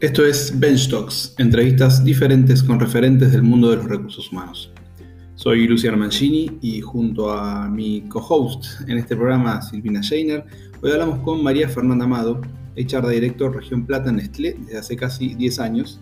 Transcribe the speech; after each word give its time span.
Esto 0.00 0.24
es 0.24 0.58
Bench 0.58 0.88
Talks, 0.88 1.34
entrevistas 1.36 2.02
diferentes 2.02 2.62
con 2.62 2.80
referentes 2.80 3.32
del 3.32 3.42
mundo 3.42 3.68
de 3.68 3.76
los 3.76 3.84
recursos 3.84 4.32
humanos. 4.32 4.72
Soy 5.34 5.68
Luciano 5.68 5.98
Mancini 5.98 6.58
y 6.62 6.80
junto 6.80 7.30
a 7.30 7.68
mi 7.68 8.00
co-host 8.08 8.80
en 8.88 8.96
este 8.96 9.14
programa, 9.14 9.60
Silvina 9.60 10.02
Scheiner, 10.02 10.46
hoy 10.80 10.92
hablamos 10.92 11.18
con 11.18 11.44
María 11.44 11.68
Fernanda 11.68 12.06
Amado, 12.06 12.40
HR 12.78 13.08
Director 13.08 13.54
Región 13.54 13.84
Plata 13.84 14.10
Nestlé 14.10 14.56
desde 14.60 14.78
hace 14.78 14.96
casi 14.96 15.34
10 15.34 15.60
años, 15.60 16.00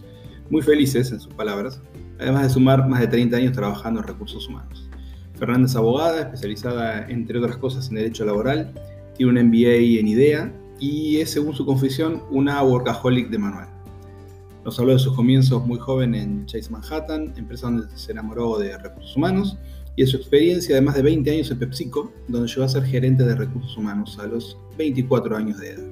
muy 0.48 0.62
felices 0.62 1.10
en 1.10 1.18
sus 1.18 1.34
palabras, 1.34 1.82
además 2.20 2.44
de 2.44 2.50
sumar 2.50 2.88
más 2.88 3.00
de 3.00 3.08
30 3.08 3.36
años 3.36 3.52
trabajando 3.52 3.98
en 3.98 4.06
recursos 4.06 4.46
humanos. 4.46 4.88
Fernanda 5.34 5.66
es 5.66 5.74
abogada, 5.74 6.20
especializada 6.20 7.08
entre 7.08 7.40
otras 7.40 7.56
cosas 7.56 7.88
en 7.88 7.96
Derecho 7.96 8.24
Laboral, 8.24 8.72
tiene 9.16 9.32
un 9.32 9.48
MBA 9.48 9.98
en 9.98 10.06
IDEA 10.06 10.52
y 10.78 11.16
es, 11.16 11.30
según 11.30 11.52
su 11.56 11.66
confesión, 11.66 12.22
una 12.30 12.62
workaholic 12.62 13.28
de 13.28 13.38
manual. 13.38 13.67
Nos 14.64 14.78
habló 14.78 14.92
de 14.92 14.98
sus 14.98 15.14
comienzos 15.14 15.64
muy 15.66 15.78
joven 15.78 16.14
en 16.14 16.46
Chase 16.46 16.70
Manhattan, 16.70 17.32
empresa 17.36 17.66
donde 17.66 17.86
se 17.96 18.12
enamoró 18.12 18.58
de 18.58 18.76
recursos 18.76 19.16
humanos, 19.16 19.56
y 19.96 20.02
de 20.02 20.06
su 20.06 20.16
experiencia 20.16 20.74
de 20.74 20.80
más 20.80 20.94
de 20.94 21.02
20 21.02 21.30
años 21.30 21.50
en 21.50 21.58
PepsiCo, 21.58 22.12
donde 22.28 22.48
llegó 22.48 22.64
a 22.64 22.68
ser 22.68 22.84
gerente 22.84 23.24
de 23.24 23.34
recursos 23.34 23.76
humanos 23.76 24.18
a 24.18 24.26
los 24.26 24.56
24 24.76 25.36
años 25.36 25.58
de 25.58 25.70
edad. 25.70 25.84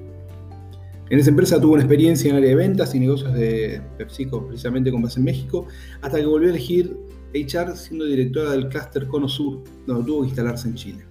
En 1.09 1.19
esa 1.19 1.29
empresa 1.29 1.59
tuvo 1.59 1.73
una 1.73 1.83
experiencia 1.83 2.29
en 2.29 2.35
el 2.35 2.43
área 2.43 2.49
de 2.49 2.55
ventas 2.55 2.93
y 2.93 2.99
negocios 2.99 3.33
de 3.33 3.81
PepsiCo, 3.97 4.45
precisamente 4.45 4.91
con 4.91 5.01
base 5.01 5.19
en 5.19 5.25
México, 5.25 5.67
hasta 6.01 6.19
que 6.19 6.25
volvió 6.25 6.49
a 6.49 6.51
elegir 6.51 6.97
HR 7.33 7.75
siendo 7.75 8.05
directora 8.05 8.51
del 8.51 8.67
clúster 8.67 9.07
Cono 9.07 9.29
Sur, 9.29 9.63
donde 9.85 10.05
tuvo 10.05 10.21
que 10.21 10.27
instalarse 10.27 10.67
en 10.67 10.75
Chile. 10.75 11.06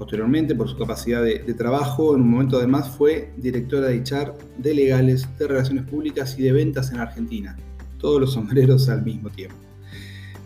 Posteriormente, 0.00 0.54
por 0.54 0.66
su 0.66 0.78
capacidad 0.78 1.22
de, 1.22 1.40
trabajo, 1.52 2.14
en 2.14 2.22
un 2.22 2.30
momento 2.30 2.56
además 2.56 2.88
fue 2.88 3.34
directora 3.36 3.88
de 3.88 3.98
HR 3.98 4.32
de 4.56 4.72
legales, 4.72 5.28
de 5.38 5.46
relaciones 5.46 5.84
públicas 5.84 6.38
y 6.38 6.42
de 6.42 6.52
ventas 6.52 6.90
en 6.90 7.00
Argentina. 7.00 7.54
Todos 7.98 8.18
los 8.18 8.32
sombreros 8.32 8.88
al 8.88 9.04
mismo 9.04 9.28
tiempo. 9.28 9.56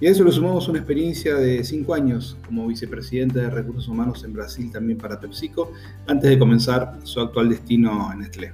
Y 0.00 0.06
a 0.06 0.10
eso 0.10 0.24
le 0.24 0.32
sumamos 0.32 0.66
una 0.66 0.80
experiencia 0.80 1.36
de 1.36 1.62
cinco 1.62 1.94
años 1.94 2.36
como 2.44 2.66
vicepresidenta 2.66 3.42
de 3.42 3.50
Recursos 3.50 3.86
Humanos 3.86 4.24
en 4.24 4.32
Brasil 4.32 4.72
también 4.72 4.98
para 4.98 5.20
PepsiCo, 5.20 5.70
antes 6.08 6.30
de 6.30 6.36
comenzar 6.36 6.98
su 7.04 7.20
actual 7.20 7.48
destino 7.48 8.10
en 8.12 8.18
Nestlé. 8.18 8.52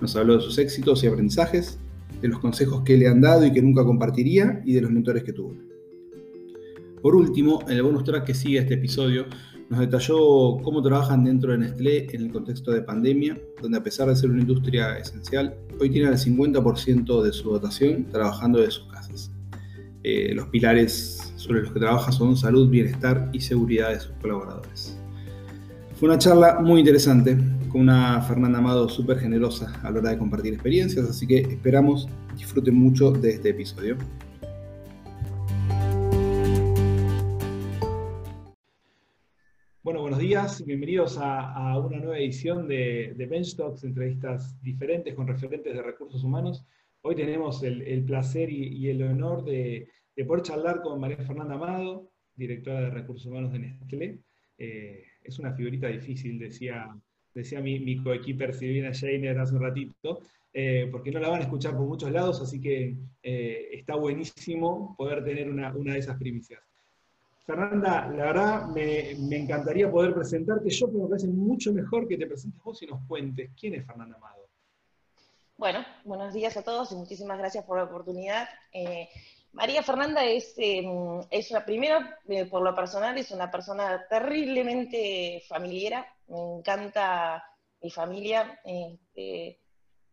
Nos 0.00 0.16
habló 0.16 0.38
de 0.38 0.42
sus 0.42 0.58
éxitos 0.58 1.04
y 1.04 1.06
aprendizajes, 1.06 1.78
de 2.20 2.26
los 2.26 2.40
consejos 2.40 2.82
que 2.82 2.96
le 2.96 3.06
han 3.06 3.20
dado 3.20 3.46
y 3.46 3.52
que 3.52 3.62
nunca 3.62 3.84
compartiría, 3.84 4.60
y 4.64 4.72
de 4.72 4.80
los 4.80 4.90
mentores 4.90 5.22
que 5.22 5.32
tuvo. 5.32 5.54
Por 7.00 7.14
último, 7.14 7.60
en 7.68 7.76
el 7.76 7.84
bonus 7.84 8.02
track 8.02 8.24
que 8.24 8.34
sigue 8.34 8.58
este 8.58 8.74
episodio, 8.74 9.26
nos 9.68 9.80
detalló 9.80 10.58
cómo 10.62 10.82
trabajan 10.82 11.24
dentro 11.24 11.52
de 11.52 11.58
Nestlé 11.58 12.06
en 12.12 12.22
el 12.22 12.32
contexto 12.32 12.70
de 12.70 12.82
pandemia, 12.82 13.38
donde 13.60 13.78
a 13.78 13.82
pesar 13.82 14.08
de 14.08 14.16
ser 14.16 14.30
una 14.30 14.40
industria 14.40 14.96
esencial, 14.98 15.56
hoy 15.80 15.90
tienen 15.90 16.12
el 16.12 16.18
50% 16.18 17.22
de 17.22 17.32
su 17.32 17.50
dotación 17.50 18.06
trabajando 18.10 18.60
de 18.60 18.70
sus 18.70 18.84
casas. 18.92 19.32
Eh, 20.04 20.32
los 20.34 20.46
pilares 20.48 21.32
sobre 21.36 21.62
los 21.62 21.72
que 21.72 21.80
trabaja 21.80 22.12
son 22.12 22.36
salud, 22.36 22.70
bienestar 22.70 23.28
y 23.32 23.40
seguridad 23.40 23.90
de 23.90 24.00
sus 24.00 24.12
colaboradores. 24.22 24.96
Fue 25.96 26.08
una 26.08 26.18
charla 26.18 26.60
muy 26.60 26.80
interesante, 26.80 27.36
con 27.68 27.80
una 27.80 28.20
Fernanda 28.22 28.58
Amado 28.58 28.88
súper 28.88 29.18
generosa 29.18 29.72
a 29.82 29.90
la 29.90 29.98
hora 29.98 30.10
de 30.10 30.18
compartir 30.18 30.52
experiencias, 30.52 31.08
así 31.08 31.26
que 31.26 31.38
esperamos 31.38 32.08
disfruten 32.36 32.74
mucho 32.74 33.10
de 33.10 33.30
este 33.30 33.48
episodio. 33.48 33.96
Días, 40.26 40.64
bienvenidos 40.64 41.18
a, 41.20 41.78
una 41.78 41.98
nueva 41.98 42.18
edición 42.18 42.66
de, 42.66 43.14
de 43.16 43.26
Bench 43.26 43.54
Talks, 43.54 43.84
entrevistas 43.84 44.60
diferentes 44.60 45.14
con 45.14 45.28
referentes 45.28 45.72
de 45.72 45.80
recursos 45.80 46.24
humanos. 46.24 46.64
Hoy 47.02 47.14
tenemos 47.14 47.62
el, 47.62 48.02
placer 48.04 48.50
y, 48.50 48.88
el 48.88 49.04
honor 49.04 49.44
de, 49.44 49.88
poder 50.26 50.42
charlar 50.42 50.82
con 50.82 50.98
María 50.98 51.18
Fernanda 51.18 51.54
Amado, 51.54 52.10
directora 52.34 52.80
de 52.80 52.90
Recursos 52.90 53.26
Humanos 53.26 53.52
de 53.52 53.58
Nestlé. 53.60 54.18
Eh, 54.58 55.04
es 55.22 55.38
una 55.38 55.52
figurita 55.52 55.86
difícil, 55.86 56.40
decía, 56.40 56.92
decía 57.32 57.60
mi, 57.60 57.78
mi 57.78 58.02
coequiper 58.02 58.52
Silvina 58.52 58.92
Scheiner 58.92 59.38
hace 59.38 59.54
un 59.54 59.62
ratito, 59.62 60.22
eh, 60.52 60.88
porque 60.90 61.12
no 61.12 61.20
la 61.20 61.28
van 61.28 61.42
a 61.42 61.44
escuchar 61.44 61.76
por 61.76 61.86
muchos 61.86 62.10
lados, 62.10 62.42
así 62.42 62.60
que 62.60 62.96
eh, 63.22 63.68
está 63.70 63.94
buenísimo 63.94 64.96
poder 64.98 65.22
tener 65.22 65.48
una 65.48 65.92
de 65.92 65.98
esas 66.00 66.18
primicias. 66.18 66.60
Fernanda, 67.46 68.08
la 68.08 68.24
verdad 68.24 68.66
me, 68.66 69.12
encantaría 69.36 69.88
poder 69.88 70.12
presentarte 70.12 70.68
yo, 70.68 70.88
pero 70.88 71.04
me 71.04 71.10
parece 71.10 71.28
mucho 71.28 71.72
mejor 71.72 72.08
que 72.08 72.18
te 72.18 72.26
presentes 72.26 72.60
vos 72.60 72.82
y 72.82 72.86
nos 72.86 73.00
cuentes 73.06 73.52
quién 73.58 73.74
es 73.74 73.86
Fernanda 73.86 74.16
Amado. 74.16 74.48
Bueno, 75.56 75.86
buenos 76.04 76.34
días 76.34 76.56
a 76.56 76.62
todos 76.62 76.90
y 76.90 76.96
muchísimas 76.96 77.38
gracias 77.38 77.64
por 77.64 77.78
la 77.78 77.84
oportunidad. 77.84 78.48
Eh, 78.72 79.08
María 79.52 79.84
Fernanda 79.84 80.24
es, 80.24 80.54
em, 80.56 81.20
es 81.30 81.52
una, 81.52 81.64
primero, 81.64 82.00
eh, 82.28 82.46
por 82.46 82.62
lo 82.62 82.74
personal, 82.74 83.16
es 83.16 83.30
una 83.30 83.48
persona 83.48 84.04
terriblemente 84.10 85.44
familiar. 85.48 86.04
Me 86.26 86.58
encanta 86.58 87.44
mi 87.80 87.90
familia, 87.90 88.58
este, 88.64 89.60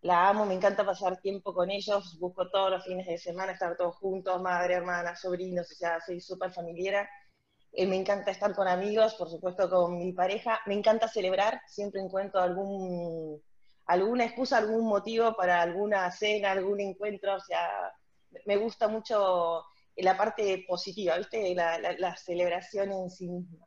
la 0.01 0.29
amo, 0.29 0.45
me 0.45 0.53
encanta 0.53 0.85
pasar 0.85 1.19
tiempo 1.19 1.51
con 1.51 1.71
ellos, 1.71 2.15
busco 2.19 2.47
todos 2.51 2.69
los 2.69 2.85
fines 2.85 3.07
de 3.07 3.17
semana 3.17 3.53
estar 3.53 3.75
todos 3.75 3.95
juntos, 3.95 4.39
madre, 4.39 4.75
hermana, 4.75 5.15
sobrinos, 5.15 5.71
o 5.71 5.75
sea, 5.75 5.99
soy 5.99 6.21
súper 6.21 6.51
familiar. 6.51 7.09
Eh, 7.75 7.87
me 7.87 7.95
encanta 7.95 8.29
estar 8.31 8.53
con 8.53 8.67
amigos, 8.67 9.15
por 9.15 9.29
supuesto 9.29 9.69
con 9.69 9.97
mi 9.97 10.13
pareja. 10.13 10.59
Me 10.67 10.75
encanta 10.75 11.07
celebrar, 11.07 11.61
siempre 11.67 12.01
encuentro 12.01 12.39
algún, 12.39 13.41
alguna 13.87 14.25
excusa, 14.25 14.59
algún 14.59 14.85
motivo 14.85 15.35
para 15.35 15.61
alguna 15.61 16.11
cena, 16.11 16.51
algún 16.51 16.79
encuentro. 16.79 17.35
O 17.35 17.39
sea, 17.39 17.91
me 18.45 18.57
gusta 18.57 18.87
mucho 18.87 19.63
la 19.97 20.15
parte 20.17 20.63
positiva, 20.67 21.17
¿viste? 21.17 21.55
La, 21.55 22.15
celebración 22.15 22.91
en 22.91 23.09
sí 23.09 23.27
misma. 23.27 23.65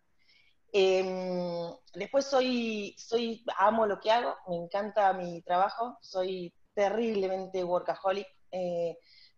Em, 0.73 1.73
después 1.95 2.27
soy, 2.27 2.95
soy, 2.99 3.45
amo 3.59 3.87
lo 3.87 3.99
que 4.01 4.11
hago, 4.11 4.37
me 4.49 4.57
encanta 4.57 5.13
mi 5.15 5.43
trabajo, 5.43 5.97
soy 6.01 6.53
terriblemente 6.75 7.65
workaholic. 7.65 8.27
Eh, 8.53 8.97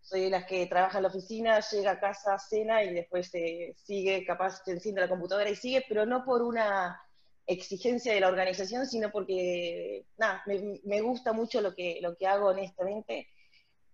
soy 0.09 0.23
de 0.23 0.31
las 0.31 0.47
que 0.47 0.67
trabaja 0.67 0.99
en 0.99 1.03
la 1.03 1.09
oficina, 1.09 1.61
llega 1.61 1.93
a 1.93 2.01
casa, 2.01 2.39
cena 2.39 2.83
y 2.83 2.95
después 2.95 3.29
se 3.29 3.75
sigue, 3.77 4.25
capaz 4.25 4.63
se 4.65 4.73
enciende 4.73 5.03
la 5.03 5.09
computadora 5.09 5.51
y 5.51 5.57
sigue, 5.57 5.85
pero 5.89 6.07
no 6.07 6.25
por 6.25 6.43
una 6.43 7.01
exigencia 7.47 8.15
de 8.15 8.21
la 8.21 8.29
organización, 8.29 8.87
sino 8.87 9.11
porque, 9.11 10.07
nada, 10.17 10.43
me, 10.47 11.01
gusta 11.01 11.33
mucho 11.33 11.61
lo 11.61 11.75
que, 11.75 11.99
lo 12.01 12.17
que 12.17 12.27
hago 12.27 12.49
honestamente. 12.49 13.29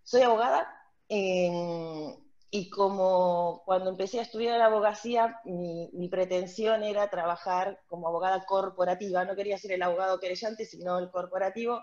Soy 0.02 0.22
abogada 0.22 0.68
y 1.08 2.70
como 2.70 3.62
cuando 3.64 3.90
empecé 3.90 4.20
a 4.20 4.22
estudiar 4.22 4.58
la 4.58 4.66
abogacía, 4.66 5.40
mi, 5.44 5.90
mi, 5.92 6.08
pretensión 6.08 6.82
era 6.84 7.10
trabajar 7.10 7.80
como 7.88 8.08
abogada 8.08 8.44
corporativa, 8.44 9.24
no 9.24 9.34
quería 9.34 9.58
ser 9.58 9.72
el 9.72 9.82
abogado 9.82 10.20
querellante, 10.20 10.64
sino 10.64 10.98
el 10.98 11.10
corporativo, 11.10 11.80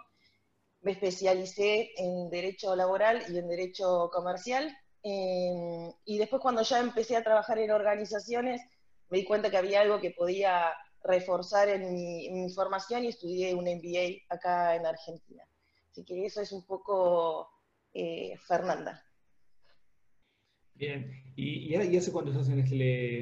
me 0.81 0.91
especialicé 0.91 1.91
en 1.97 2.29
derecho 2.29 2.75
laboral 2.75 3.23
y 3.29 3.37
en 3.37 3.47
derecho 3.47 4.09
comercial. 4.11 4.75
Em, 5.03 5.91
y 6.05 6.17
después 6.17 6.41
cuando 6.41 6.61
ya 6.63 6.79
empecé 6.79 7.15
a 7.15 7.23
trabajar 7.23 7.59
en 7.59 7.71
organizaciones, 7.71 8.61
me 9.09 9.19
di 9.19 9.25
cuenta 9.25 9.49
que 9.49 9.57
había 9.57 9.81
algo 9.81 9.99
que 9.99 10.11
podía 10.11 10.71
reforzar 11.03 11.69
en 11.69 11.93
mi, 11.93 12.49
formación 12.53 13.03
y 13.03 13.07
estudié 13.07 13.53
un 13.53 13.65
MBA 13.65 14.25
acá 14.29 14.75
en 14.75 14.85
Argentina. 14.85 15.43
Así 15.89 16.05
que 16.05 16.25
eso 16.25 16.41
es 16.41 16.51
un 16.51 16.65
poco 16.65 17.49
eh, 17.93 18.37
Fernanda. 18.47 19.03
Bien, 20.73 21.11
¿Y, 21.35 21.75
¿y, 21.75 21.97
hace 21.97 22.11
cuántos 22.11 22.35
años 22.35 22.49
en 22.49 22.57
Nestlé? 22.57 23.19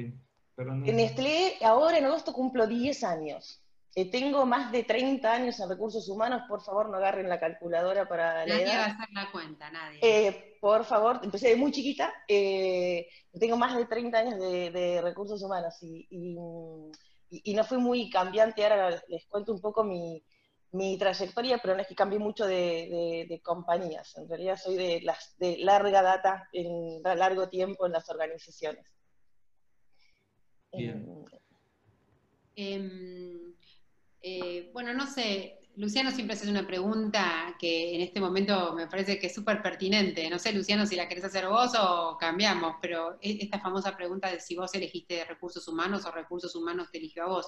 En 0.56 0.96
Nestlé, 0.96 1.56
ahora 1.62 1.98
en 1.98 2.04
agosto 2.04 2.32
cumplo 2.32 2.66
10 2.66 3.04
años. 3.04 3.62
Eh, 3.96 4.08
tengo 4.08 4.46
más 4.46 4.70
de 4.70 4.84
30 4.84 5.32
años 5.32 5.58
en 5.58 5.68
recursos 5.68 6.08
humanos, 6.08 6.42
por 6.48 6.62
favor 6.62 6.88
no 6.88 6.98
agarren 6.98 7.28
la 7.28 7.40
calculadora 7.40 8.08
para 8.08 8.46
la 8.46 8.54
Nadie 8.54 8.76
va 8.76 8.84
a 8.84 8.86
hacer 8.86 9.08
la 9.12 9.32
cuenta, 9.32 9.70
nadie. 9.70 9.98
Eh, 10.00 10.58
por 10.60 10.84
favor, 10.84 11.18
empecé 11.24 11.48
de 11.48 11.56
muy 11.56 11.72
chiquita, 11.72 12.12
eh, 12.28 13.08
tengo 13.38 13.56
más 13.56 13.76
de 13.76 13.86
30 13.86 14.18
años 14.18 14.38
de, 14.38 15.00
recursos 15.02 15.42
humanos 15.42 15.74
y, 15.82 16.36
no 16.36 17.64
fui 17.64 17.78
muy 17.78 18.08
cambiante, 18.10 18.62
ahora 18.64 19.02
les 19.08 19.26
cuento 19.26 19.52
un 19.52 19.60
poco 19.60 19.82
mi, 19.82 20.22
trayectoria, 20.96 21.58
pero 21.58 21.74
no 21.74 21.82
es 21.82 21.88
que 21.88 21.96
cambié 21.96 22.20
mucho 22.20 22.46
de, 22.46 23.40
compañías, 23.42 24.16
en 24.18 24.28
realidad 24.28 24.56
soy 24.56 24.76
de, 24.76 25.00
las, 25.00 25.34
de 25.38 25.58
larga 25.58 26.00
data, 26.00 26.48
en 26.52 27.02
largo 27.02 27.48
tiempo 27.48 27.86
en 27.86 27.92
las 27.92 28.08
organizaciones. 28.08 28.86
Bien. 30.72 31.24
Em, 32.54 33.54
eh, 34.22 34.70
bueno, 34.72 34.92
no 34.92 35.06
sé, 35.06 35.60
Luciano 35.76 36.10
siempre 36.10 36.36
hace 36.36 36.50
una 36.50 36.66
pregunta 36.66 37.56
que 37.58 37.94
en 37.94 38.02
este 38.02 38.20
momento 38.20 38.74
me 38.74 38.86
parece 38.86 39.18
que 39.18 39.28
es 39.28 39.34
súper 39.34 39.62
pertinente. 39.62 40.28
No 40.28 40.38
sé, 40.38 40.52
Luciano, 40.52 40.84
si 40.84 40.96
la 40.96 41.08
querés 41.08 41.24
hacer 41.24 41.48
vos 41.48 41.72
o 41.80 42.16
cambiamos, 42.18 42.76
pero 42.82 43.18
e-, 43.20 43.38
esta 43.40 43.60
famosa 43.60 43.96
pregunta 43.96 44.30
de 44.30 44.40
si 44.40 44.56
vos 44.56 44.74
elegiste 44.74 45.24
recursos 45.24 45.66
humanos 45.68 46.04
o 46.04 46.10
recursos 46.10 46.54
humanos 46.54 46.90
te 46.90 46.98
eligió 46.98 47.24
a 47.24 47.28
vos. 47.28 47.46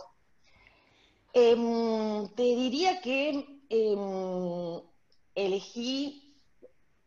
Em, 1.34 2.28
te 2.34 2.42
diría 2.42 3.00
que 3.00 3.60
em, 3.68 4.80
elegí 5.34 6.36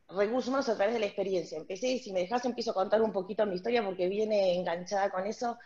recursos 0.09 0.49
humanos 0.49 0.69
a 0.69 0.75
través 0.75 0.93
de 0.93 0.99
la 0.99 1.05
experiencia. 1.07 1.57
Empecé, 1.57 1.97
si 1.99 2.11
me 2.11 2.21
dejas, 2.21 2.45
empiezo 2.45 2.71
a 2.71 2.75
contar 2.75 3.01
un 3.01 3.11
poquito 3.11 3.45
mi 3.45 3.55
historia 3.55 3.83
porque 3.83 4.07
viene 4.07 4.55
enganchada 4.55 5.09
con 5.09 5.25
eso. 5.25 5.57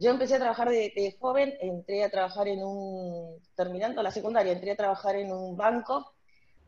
Yo 0.00 0.10
empecé 0.10 0.36
a 0.36 0.38
trabajar 0.38 0.70
de, 0.70 1.16
joven, 1.20 1.54
entré 1.60 2.02
a 2.02 2.10
trabajar 2.10 2.48
en 2.48 2.62
un, 2.62 3.38
terminando 3.54 4.02
la 4.02 4.10
secundaria, 4.10 4.52
entré 4.52 4.70
a 4.70 4.76
trabajar 4.76 5.14
en 5.16 5.30
un 5.30 5.58
banco, 5.58 6.14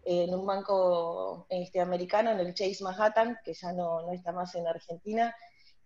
en 0.04 0.34
un 0.34 0.44
banco 0.44 1.46
este, 1.48 1.80
americano, 1.80 2.30
en 2.30 2.40
el 2.40 2.52
Chase 2.52 2.84
Manhattan, 2.84 3.38
que 3.42 3.54
ya 3.54 3.72
no, 3.72 4.02
no 4.02 4.12
está 4.12 4.32
más 4.32 4.54
en 4.54 4.66
Argentina. 4.66 5.34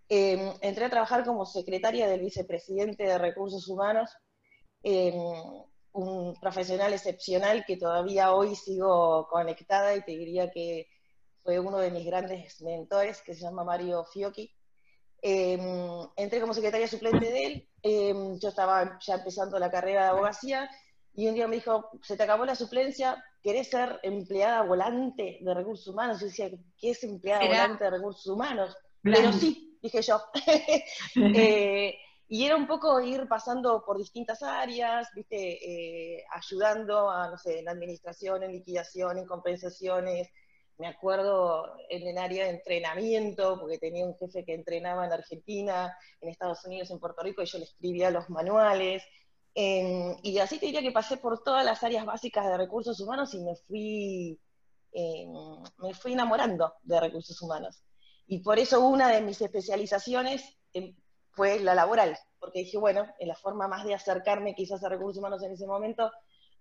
Em, 0.09 0.53
entré 0.61 0.87
a 0.87 0.91
trabajar 0.91 1.25
como 1.25 1.47
secretaria 1.47 2.09
del 2.09 2.23
vicepresidente 2.23 3.05
de 3.05 3.17
Recursos 3.17 3.69
Humanos, 3.69 4.11
em, 4.83 5.15
un 5.93 6.35
profesional 6.41 6.93
excepcional 6.95 7.65
que 7.65 7.77
todavía 7.77 8.35
hoy 8.35 8.57
sigo 8.57 9.29
conectada 9.29 9.95
y 9.95 10.03
te 10.03 10.13
diría 10.13 10.51
que 10.51 10.89
fue 11.45 11.61
uno 11.61 11.79
de 11.79 11.93
mis 11.93 12.07
grandes 12.07 12.61
mentores, 12.61 13.23
que 13.23 13.35
se 13.35 13.43
llama 13.43 13.63
Mario 13.63 14.05
Fiocchi. 14.05 14.53
Em, 15.29 16.07
entré 16.15 16.41
como 16.41 16.55
secretaria 16.55 16.87
suplente 16.87 17.27
de 17.27 17.45
él, 17.47 17.69
em, 17.83 18.39
yo 18.39 18.49
estaba 18.49 18.97
ya 19.01 19.15
empezando 19.17 19.59
la 19.59 19.73
carrera 19.73 20.05
de 20.05 20.09
abogacía, 20.11 20.71
y 21.15 21.27
un 21.27 21.35
día 21.35 21.49
me 21.49 21.57
dijo, 21.57 21.91
se 22.01 22.17
te 22.17 22.23
acabó 22.23 22.45
la 22.45 22.55
suplencia, 22.55 23.21
¿querés 23.43 23.69
ser 23.69 23.99
empleada 24.05 24.63
volante 24.63 25.39
de 25.41 25.55
recursos 25.55 25.89
humanos? 25.89 26.21
Yo 26.21 26.27
decía, 26.27 26.49
¿qué 26.79 26.91
es 26.91 27.03
empleada 27.03 27.45
volante 27.45 27.83
de 27.83 27.91
recursos 27.91 28.27
humanos? 28.29 28.77
Pero 29.03 29.33
sí, 29.33 29.77
dije 29.83 30.01
yo. 30.01 30.23
Eh, 31.35 31.99
y 32.29 32.45
era 32.45 32.55
un 32.55 32.69
poco 32.69 33.01
ir 33.01 33.27
pasando 33.27 33.83
por 33.85 33.99
distintas 33.99 34.45
áreas, 34.45 35.09
¿viste? 35.13 36.19
Eh, 36.19 36.25
ayudando 36.31 37.11
a, 37.11 37.31
no 37.31 37.37
sé, 37.37 37.59
en 37.59 37.69
administración, 37.69 38.45
en 38.45 38.53
liquidación, 38.53 39.19
en 39.19 39.27
compensaciones, 39.27 40.29
me 40.79 40.89
acuerdo 40.89 41.75
en 41.89 42.07
el 42.07 42.19
área 42.19 42.45
de 42.45 42.51
entrenamiento, 42.51 43.59
porque 43.59 43.79
tenía 43.79 44.05
un 44.05 44.17
jefe 44.17 44.45
que 44.45 44.55
entrenaba 44.55 45.07
en 45.07 45.13
Argentina, 45.13 45.97
en 46.21 46.29
Estados 46.29 46.65
Unidos, 46.65 46.91
en 46.91 46.99
Puerto 46.99 47.23
Rico, 47.23 47.43
y 47.43 47.47
yo 47.47 47.59
le 47.59 47.65
escribía 47.65 48.11
los 48.11 48.29
manuales. 48.31 49.03
y 49.55 50.39
así 50.39 50.59
te 50.59 50.67
diría 50.67 50.83
que 50.83 50.93
pasé 50.93 51.17
por 51.17 51.43
todas 51.43 51.65
las 51.65 51.83
áreas 51.83 52.05
básicas 52.05 52.47
de 52.47 52.59
recursos 52.59 53.01
humanos 53.01 53.33
y 53.35 53.41
me 53.41 53.57
fui, 53.57 54.39
me 55.79 55.95
fui 55.95 56.13
enamorando 56.13 56.75
de 56.83 57.01
recursos 57.01 57.41
humanos. 57.41 57.83
Y 58.27 58.41
por 58.41 58.59
eso 58.59 58.81
una 58.81 59.09
de 59.09 59.23
mis 59.23 59.41
especializaciones 59.41 60.43
em, 60.73 60.95
fue 61.31 61.61
la 61.61 61.75
laboral, 61.75 62.19
porque 62.39 62.61
dije, 62.61 62.79
bueno, 62.79 63.07
en 63.19 63.29
la 63.29 63.37
forma 63.37 63.69
más 63.69 63.85
de 63.85 63.95
acercarme 63.95 64.55
quizás 64.55 64.83
a 64.83 64.89
recursos 64.89 65.19
humanos 65.19 65.43
en 65.43 65.53
ese 65.53 65.67
momento 65.67 66.11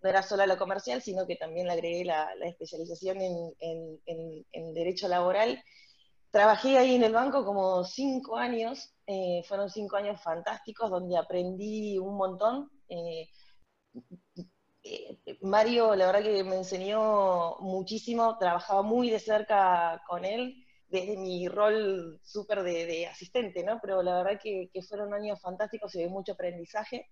no 0.02 0.10
era 0.10 0.24
solo 0.24 0.46
la 0.46 0.58
comercial, 0.58 1.02
sino 1.02 1.26
que 1.26 1.36
también 1.36 1.68
le 1.68 1.74
agregué 1.74 2.06
la, 2.06 2.30
especialización 2.46 3.18
en, 3.22 4.74
derecho 4.74 5.08
laboral. 5.08 5.64
Trabajé 6.32 6.78
ahí 6.78 6.96
en 6.96 7.04
el 7.04 7.14
banco 7.14 7.46
como 7.46 7.84
cinco 7.86 8.38
años, 8.38 8.94
eh, 9.08 9.42
fueron 9.48 9.70
cinco 9.70 9.96
años 9.96 10.22
fantásticos 10.22 10.90
donde 10.90 11.18
aprendí 11.18 11.98
un 11.98 12.18
montón. 12.18 12.70
Eh, 12.90 13.30
eh, 14.84 15.18
Mario, 15.42 15.96
la 15.96 16.08
verdad 16.08 16.24
que 16.24 16.44
me 16.44 16.58
enseñó 16.58 17.58
muchísimo, 17.60 18.38
trabajaba 18.38 18.82
muy 18.82 19.10
de 19.10 19.20
cerca 19.20 20.02
con 20.08 20.26
él, 20.26 20.64
desde 20.88 21.18
mi 21.18 21.48
rol 21.48 22.20
súper 22.24 22.64
de, 22.64 23.08
asistente, 23.08 23.64
¿no? 23.64 23.80
Pero 23.82 24.04
la 24.04 24.22
verdad 24.22 24.40
que, 24.42 24.70
que 24.72 24.82
fueron 24.84 25.14
años 25.14 25.42
fantásticos 25.42 25.96
y 25.96 26.04
de 26.04 26.10
mucho 26.10 26.34
aprendizaje. 26.34 27.10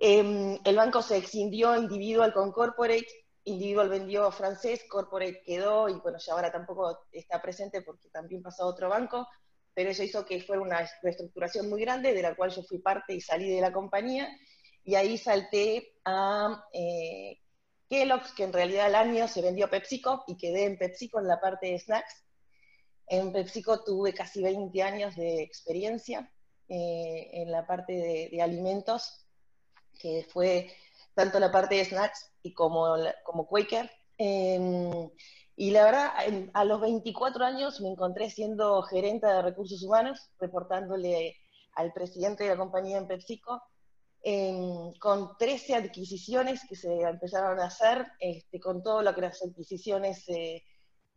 Em, 0.00 0.56
el 0.64 0.76
banco 0.76 1.02
se 1.02 1.16
excindió 1.16 1.76
individual 1.76 2.32
con 2.32 2.52
corporate, 2.52 3.08
individual 3.42 3.88
vendió 3.88 4.30
francés, 4.30 4.84
corporate 4.88 5.42
quedó 5.44 5.88
y 5.88 5.94
bueno, 5.94 6.18
ya 6.18 6.34
ahora 6.34 6.52
tampoco 6.52 7.06
está 7.10 7.42
presente 7.42 7.82
porque 7.82 8.08
también 8.08 8.40
pasó 8.40 8.62
a 8.62 8.66
otro 8.66 8.88
banco, 8.88 9.26
pero 9.74 9.90
eso 9.90 10.04
hizo 10.04 10.24
que 10.24 10.40
fuera 10.40 10.62
una 10.62 10.88
reestructuración 11.02 11.68
muy 11.68 11.80
grande 11.80 12.14
de 12.14 12.22
la 12.22 12.36
cual 12.36 12.50
yo 12.50 12.62
fui 12.62 12.78
parte 12.78 13.12
y 13.12 13.20
salí 13.20 13.50
de 13.50 13.60
la 13.60 13.72
compañía 13.72 14.28
y 14.84 14.94
ahí 14.94 15.18
salté 15.18 15.96
a 16.04 16.64
eh, 16.72 17.40
Kellogg's, 17.88 18.32
que 18.34 18.44
en 18.44 18.52
realidad 18.52 18.86
al 18.86 18.94
año 18.94 19.26
se 19.26 19.42
vendió 19.42 19.68
PepsiCo 19.68 20.22
y 20.28 20.36
quedé 20.36 20.64
en 20.64 20.78
PepsiCo 20.78 21.18
en 21.18 21.26
la 21.26 21.40
parte 21.40 21.66
de 21.66 21.78
snacks. 21.78 22.24
En 23.08 23.32
PepsiCo 23.32 23.82
tuve 23.82 24.14
casi 24.14 24.42
20 24.42 24.80
años 24.82 25.16
de 25.16 25.42
experiencia 25.42 26.30
eh, 26.68 27.30
en 27.32 27.50
la 27.50 27.66
parte 27.66 28.28
de 28.30 28.42
alimentos 28.42 29.27
que 29.98 30.26
fue 30.30 30.70
tanto 31.14 31.40
la 31.40 31.50
parte 31.50 31.74
de 31.74 31.84
snacks 31.84 32.30
y 32.42 32.52
como, 32.52 32.96
como 33.24 33.46
Quaker. 33.46 33.90
Em, 34.16 35.10
y 35.56 35.70
la 35.72 35.84
verdad, 35.84 36.12
a 36.54 36.64
los 36.64 36.80
24 36.80 37.44
años 37.44 37.80
me 37.80 37.88
encontré 37.88 38.30
siendo 38.30 38.82
gerente 38.82 39.26
de 39.26 39.42
recursos 39.42 39.82
humanos, 39.82 40.30
reportándole 40.38 41.36
al 41.74 41.92
presidente 41.92 42.44
de 42.44 42.50
la 42.50 42.56
compañía 42.56 42.98
en 42.98 43.08
PepsiCo, 43.08 43.62
em, 44.22 44.92
con 45.00 45.36
13 45.38 45.74
adquisiciones 45.74 46.60
que 46.68 46.76
se 46.76 47.00
empezaron 47.02 47.60
a 47.60 47.66
hacer, 47.66 48.06
este, 48.20 48.60
con 48.60 48.82
todo 48.82 49.02
lo 49.02 49.14
que 49.14 49.20
las 49.20 49.42
adquisiciones 49.42 50.28
eh, 50.28 50.62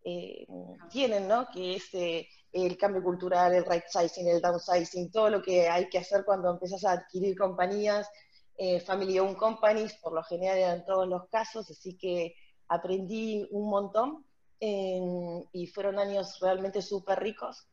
eh, 0.03 0.47
tienen, 0.89 1.27
¿no? 1.27 1.47
que 1.53 1.75
es 1.75 1.93
eh, 1.93 2.27
el 2.51 2.77
cambio 2.77 3.03
cultural, 3.03 3.53
el 3.53 3.65
right 3.65 3.83
sizing, 3.87 4.27
el 4.27 4.41
downsizing, 4.41 5.11
todo 5.11 5.29
lo 5.29 5.41
que 5.41 5.69
hay 5.69 5.89
que 5.89 5.99
hacer 5.99 6.25
cuando 6.25 6.49
empiezas 6.51 6.83
a 6.85 6.93
adquirir 6.93 7.37
compañías, 7.37 8.09
eh, 8.57 8.79
family 8.79 9.19
owned 9.19 9.37
companies, 9.37 9.93
por 9.95 10.13
lo 10.13 10.23
general 10.23 10.57
eran 10.57 10.85
todos 10.85 11.07
los 11.07 11.27
casos, 11.29 11.69
así 11.69 11.97
que 11.97 12.35
aprendí 12.67 13.47
un 13.51 13.69
montón 13.69 14.25
y 14.63 15.65
fueron 15.73 15.97
años 15.97 16.39
realmente 16.39 16.83
súper 16.83 17.19
ricos. 17.19 17.67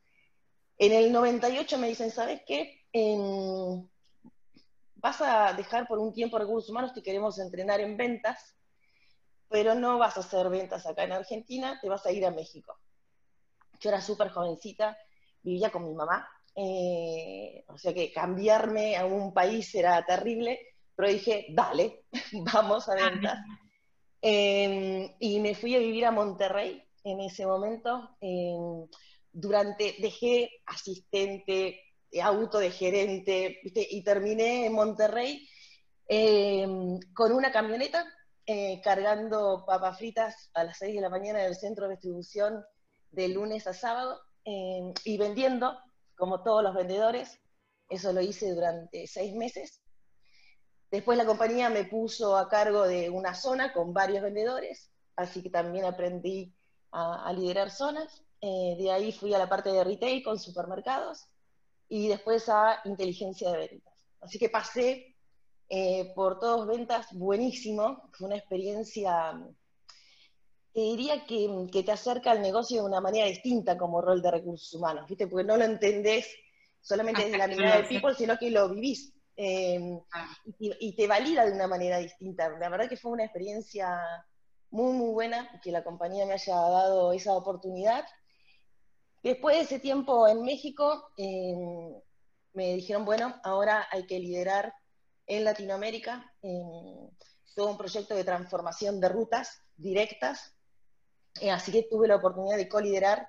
En 0.78 0.92
el 0.92 1.12
98 1.12 1.76
me 1.76 1.88
dicen, 1.88 2.10
¿sabes 2.10 2.40
qué? 2.46 2.80
vas 5.00 5.20
a 5.20 5.52
dejar 5.52 5.86
por 5.86 5.98
un 5.98 6.12
tiempo 6.12 6.38
recursos 6.38 6.70
humanos, 6.70 6.92
te 6.92 7.02
queremos 7.02 7.38
entrenar 7.38 7.81
en 7.81 7.96
ventas, 7.96 8.56
pero 9.48 9.74
no 9.74 9.98
vas 9.98 10.16
a 10.16 10.20
hacer 10.20 10.48
ventas 10.48 10.86
acá 10.86 11.04
en 11.04 11.12
Argentina, 11.12 11.78
te 11.81 11.88
vas 11.88 12.04
a 12.06 12.12
ir 12.12 12.26
a 12.26 12.31
México. 12.31 12.76
Yo 13.81 13.90
era 13.90 14.00
súper 14.00 14.31
jovencita, 14.31 14.96
vivía 15.42 15.70
con 15.70 15.84
mi 15.84 15.94
mamá, 15.94 16.28
eh, 16.60 17.64
o 17.69 17.78
sea 17.78 17.94
que 17.94 18.12
cambiarme 18.12 18.96
a 18.96 19.06
un 19.06 19.32
país 19.32 19.72
era 19.76 20.05
terrible, 20.05 20.58
pero 20.96 21.08
dije, 21.08 21.46
dale, 21.50 22.06
vamos 22.52 22.88
a 22.88 22.96
ventas. 22.96 23.38
Em, 24.20 25.08
y 25.20 25.38
me 25.38 25.55
fui 25.55 25.77
a 25.77 25.79
vivir 25.79 26.05
a 26.05 26.10
Monterrey 26.10 26.82
en 27.05 27.20
ese 27.20 27.46
momento. 27.46 28.17
Em, 28.20 28.88
durante, 29.31 29.94
dejé 30.00 30.50
asistente, 30.67 31.81
auto 32.20 32.58
de 32.58 32.72
gerente, 32.72 33.60
y 33.62 34.03
terminé 34.03 34.67
en 34.67 34.72
Monterrey 34.72 35.48
em, 36.08 36.98
con 37.15 37.31
una 37.31 37.53
camioneta 37.53 38.05
eh, 38.46 38.81
cargando 38.82 39.65
papas 39.65 39.98
fritas 39.98 40.50
a 40.55 40.65
las 40.65 40.79
6 40.79 40.96
de 40.96 41.03
la 41.03 41.10
mañana 41.10 41.41
en 41.41 41.46
el 41.46 41.55
centro 41.55 41.86
de 41.86 41.94
distribución 41.94 42.65
de 43.12 43.29
lunes 43.29 43.69
a 43.69 43.74
sábado 43.74 44.19
y 45.05 45.19
vendiendo, 45.19 45.79
como 46.19 46.43
todos 46.43 46.63
los 46.63 46.75
vendedores. 46.75 47.41
Eso 47.89 48.13
lo 48.13 48.20
hice 48.20 48.53
durante 48.53 49.06
seis 49.06 49.34
meses. 49.34 49.81
Después 50.91 51.17
la 51.17 51.27
compañía 51.27 51.70
me 51.70 51.84
puso 51.84 52.37
a 52.37 52.48
cargo 52.48 52.87
de 52.87 53.08
una 53.08 53.34
zona 53.34 53.72
con 53.72 53.93
varios 53.93 54.22
vendedores, 54.22 54.91
así 55.17 55.43
que 55.43 55.51
también 55.51 55.84
aprendí 55.84 56.55
a, 56.93 57.32
liderar 57.32 57.70
zonas. 57.70 58.22
Eh, 58.41 58.77
de 58.79 58.91
ahí 58.91 59.13
fui 59.13 59.32
a 59.34 59.39
la 59.39 59.48
parte 59.48 59.70
de 59.70 59.84
retail 59.84 60.22
con 60.22 60.39
supermercados 60.39 61.29
y 61.89 62.08
después 62.08 62.48
a 62.48 62.81
inteligencia 62.84 63.51
de 63.51 63.58
ventas. 63.58 63.94
Así 64.20 64.39
que 64.39 64.48
pasé 64.48 65.17
eh, 65.69 66.13
por 66.15 66.39
todas 66.39 66.67
ventas 66.67 67.13
buenísimo, 67.13 68.10
fue 68.13 68.29
una 68.29 68.37
experiencia, 68.37 69.39
te 70.72 70.81
diría 70.81 71.25
que, 71.27 71.67
que, 71.72 71.82
te 71.82 71.93
acerca 71.93 72.31
al 72.31 72.43
negocio 72.43 72.81
de 72.81 72.87
una 72.89 73.01
manera 73.01 73.27
distinta 73.27 73.77
como 73.77 74.01
rol 74.01 74.22
de 74.22 74.31
recursos 74.31 74.72
humanos, 74.75 75.08
¿viste? 75.08 75.27
Porque 75.27 75.46
no 75.46 75.56
lo 75.56 75.65
entendés 75.65 76.29
solamente 76.81 77.25
desde 77.25 77.39
la 77.39 77.46
mirada 77.48 77.79
de 77.79 77.89
people, 77.89 78.15
sino 78.15 78.39
que 78.39 78.51
lo 78.51 78.69
vivís. 78.70 79.13
Em, 79.41 80.01
ah. 80.13 80.29
y, 80.58 80.96
te 80.96 81.06
valida 81.06 81.46
de 81.46 81.53
una 81.53 81.69
manera 81.69 81.98
distinta. 81.98 82.48
La 82.58 82.69
verdad 82.69 82.89
que 82.89 82.96
fue 82.96 83.13
una 83.13 83.22
experiencia 83.22 83.96
muy, 84.70 84.93
muy 84.94 85.13
buena 85.13 85.60
que 85.63 85.70
la 85.70 85.84
compañía 85.84 86.27
me 86.27 86.32
haya 86.32 86.56
dado 86.56 87.13
esa 87.13 87.34
oportunidad. 87.34 88.05
Después 89.22 89.56
de 89.56 89.63
ese 89.63 89.79
tiempo 89.79 90.27
en 90.27 90.43
México, 90.43 91.10
em, 91.17 91.94
me 92.53 92.75
dijeron, 92.75 93.05
bueno, 93.05 93.41
ahora 93.44 93.87
hay 93.93 94.06
que 94.06 94.19
liderar 94.19 94.75
en 95.29 95.44
Latinoamérica 95.44 96.32
em, 96.43 97.08
todo 97.55 97.70
un 97.70 97.79
proyecto 97.79 98.17
de 98.17 98.25
transformación 98.25 99.01
de 99.01 99.08
rutas 99.08 99.63
directas. 99.77 100.53
Eh, 101.40 101.50
así 101.50 101.72
que 101.72 101.86
tuve 101.90 102.08
la 102.08 102.16
oportunidad 102.16 102.56
de 102.56 102.68
co-liderar 102.68 103.28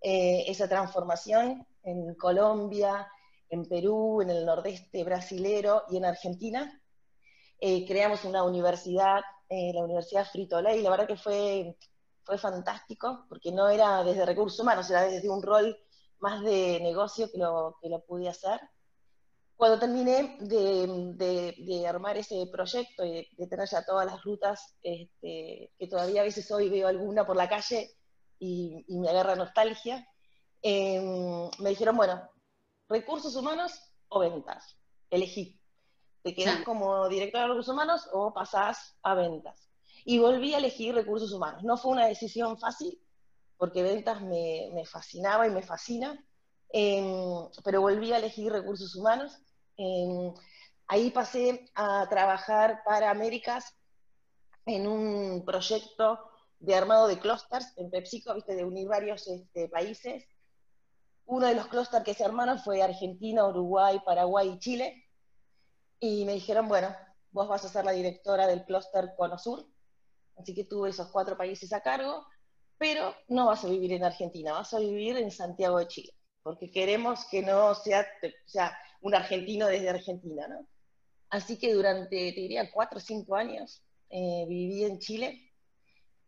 eh, 0.00 0.44
esa 0.46 0.68
transformación 0.68 1.66
en 1.82 2.14
Colombia, 2.14 3.08
en 3.48 3.66
Perú, 3.66 4.20
en 4.22 4.30
el 4.30 4.44
nordeste 4.44 5.02
brasilero 5.04 5.84
y 5.90 5.96
en 5.96 6.04
Argentina. 6.04 6.82
Eh, 7.60 7.84
creamos 7.86 8.24
una 8.24 8.44
universidad, 8.44 9.20
eh, 9.48 9.72
la 9.74 9.82
Universidad 9.82 10.26
Frito 10.30 10.60
Lay, 10.60 10.82
la 10.82 10.90
verdad 10.90 11.08
que 11.08 11.16
fue, 11.16 11.76
fue 12.24 12.38
fantástico, 12.38 13.26
porque 13.28 13.50
no 13.50 13.68
era 13.68 14.04
desde 14.04 14.26
recursos 14.26 14.60
humanos, 14.60 14.88
era 14.90 15.02
desde 15.02 15.28
un 15.28 15.42
rol 15.42 15.76
más 16.20 16.42
de 16.42 16.78
negocio 16.80 17.30
que 17.30 17.38
lo, 17.38 17.76
que 17.80 17.88
lo 17.88 18.04
pude 18.04 18.28
hacer. 18.28 18.60
Cuando 19.58 19.80
terminé 19.80 20.36
de, 20.38 21.84
armar 21.88 22.16
ese 22.16 22.46
proyecto 22.46 23.04
y 23.04 23.28
de, 23.36 23.46
tener 23.48 23.68
ya 23.68 23.84
todas 23.84 24.06
las 24.06 24.22
rutas, 24.22 24.76
este, 24.82 25.72
que 25.76 25.88
todavía 25.88 26.20
a 26.20 26.24
veces 26.24 26.48
hoy 26.52 26.68
veo 26.68 26.86
alguna 26.86 27.26
por 27.26 27.34
la 27.34 27.48
calle 27.48 27.90
y, 28.38 28.84
me 28.88 29.08
agarra 29.08 29.34
nostalgia, 29.34 30.06
em, 30.62 31.50
me 31.58 31.70
dijeron, 31.70 31.96
bueno, 31.96 32.22
recursos 32.88 33.34
humanos 33.34 33.72
o 34.10 34.20
ventas, 34.20 34.78
elegí. 35.10 35.60
Te 36.22 36.36
quedas 36.36 36.62
como 36.62 37.08
director 37.08 37.40
de 37.40 37.48
recursos 37.48 37.74
humanos 37.74 38.08
o 38.12 38.32
pasás 38.32 38.96
a 39.02 39.14
ventas. 39.14 39.68
Y 40.04 40.20
volví 40.20 40.54
a 40.54 40.58
elegir 40.58 40.94
recursos 40.94 41.32
humanos. 41.32 41.64
No 41.64 41.76
fue 41.76 41.90
una 41.90 42.06
decisión 42.06 42.60
fácil, 42.60 42.96
porque 43.56 43.82
ventas 43.82 44.22
me, 44.22 44.70
fascinaba 44.86 45.48
y 45.48 45.50
me 45.50 45.62
fascina, 45.64 46.16
em, 46.68 47.48
pero 47.64 47.80
volví 47.80 48.12
a 48.12 48.18
elegir 48.18 48.52
recursos 48.52 48.94
humanos 48.94 49.36
ahí 50.86 51.10
pasé 51.10 51.70
a 51.74 52.06
trabajar 52.08 52.82
para 52.84 53.10
Américas 53.10 53.74
en 54.66 54.86
un 54.86 55.44
proyecto 55.44 56.18
de 56.58 56.74
armado 56.74 57.06
de 57.06 57.18
clústeres 57.18 57.72
en 57.76 57.90
PepsiCo, 57.90 58.34
¿viste? 58.34 58.54
de 58.54 58.64
unir 58.64 58.88
varios 58.88 59.26
este, 59.28 59.68
países. 59.68 60.24
Uno 61.26 61.46
de 61.46 61.54
los 61.54 61.68
clústeres 61.68 62.04
que 62.04 62.14
se 62.14 62.24
armaron 62.24 62.58
fue 62.58 62.82
Argentina, 62.82 63.46
Uruguay, 63.46 64.00
Paraguay 64.04 64.48
y 64.48 64.58
Chile. 64.58 65.04
Y 66.00 66.24
me 66.24 66.34
dijeron, 66.34 66.68
bueno, 66.68 66.94
vos 67.30 67.48
vas 67.48 67.64
a 67.64 67.68
ser 67.68 67.84
la 67.84 67.92
directora 67.92 68.46
del 68.46 68.64
clúster 68.64 69.14
Cono 69.16 69.38
Sur. 69.38 69.66
Así 70.36 70.54
que 70.54 70.64
tuve 70.64 70.90
esos 70.90 71.08
cuatro 71.08 71.36
países 71.36 71.72
a 71.72 71.80
cargo, 71.80 72.26
pero 72.78 73.14
no 73.28 73.46
vas 73.46 73.64
a 73.64 73.68
vivir 73.68 73.92
en 73.92 74.04
Argentina, 74.04 74.52
vas 74.52 74.72
a 74.72 74.78
vivir 74.78 75.16
en 75.16 75.30
Santiago 75.30 75.78
de 75.78 75.88
Chile, 75.88 76.14
porque 76.42 76.70
queremos 76.70 77.26
que 77.26 77.42
no 77.42 77.74
sea, 77.74 78.06
o 78.22 78.48
sea, 78.48 78.78
un 79.00 79.14
argentino 79.14 79.66
desde 79.66 79.90
Argentina, 79.90 80.48
¿no? 80.48 80.66
Así 81.30 81.58
que 81.58 81.74
durante, 81.74 82.32
te 82.32 82.40
diría, 82.40 82.70
cuatro 82.70 82.98
o 82.98 83.02
cinco 83.02 83.36
años 83.36 83.82
eh, 84.10 84.46
viví 84.48 84.84
en 84.84 84.98
Chile 84.98 85.52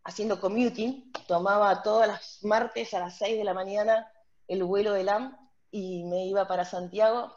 haciendo 0.05 0.41
commuting, 0.41 1.13
tomaba 1.27 1.83
todas 1.83 2.09
las 2.09 2.39
martes 2.43 2.93
a 2.95 3.01
las 3.01 3.19
seis 3.19 3.37
de 3.37 3.45
la 3.45 3.55
mañana 3.55 4.11
el 4.49 4.65
vuelo 4.65 4.93
del 4.93 5.09
AM 5.09 5.37
y 5.71 6.05
me 6.05 6.27
iba 6.27 6.47
para 6.49 6.65
Santiago 6.65 7.33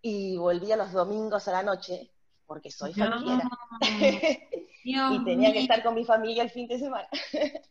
y 0.00 0.36
volvía 0.36 0.76
los 0.76 0.92
domingos 0.92 1.48
a 1.48 1.52
la 1.52 1.62
noche, 1.62 2.10
porque 2.46 2.70
soy 2.70 2.94
familiar. 2.94 3.42
y 4.84 5.24
tenía 5.24 5.52
que 5.52 5.60
estar 5.60 5.82
con 5.82 5.94
mi 5.94 6.04
familia 6.04 6.42
el 6.42 6.50
fin 6.50 6.66
de 6.68 6.78
semana. 6.78 7.08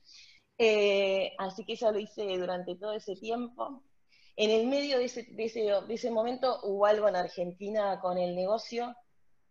Eh, 0.59 1.35
así 1.37 1.63
que 1.65 1.73
eso 1.73 1.91
lo 1.91 1.99
hice 1.99 2.35
durante 2.35 2.75
todo 2.77 2.93
ese 2.93 3.15
tiempo. 3.15 3.83
En 4.39 4.51
el 4.51 4.67
medio 4.67 4.99
de 4.99 5.05
ese, 5.05 6.11
momento 6.11 6.59
hubo 6.61 6.85
algo 6.85 7.09
en 7.09 7.15
Argentina 7.15 7.99
con 7.99 8.19
el 8.19 8.35
negocio 8.35 8.95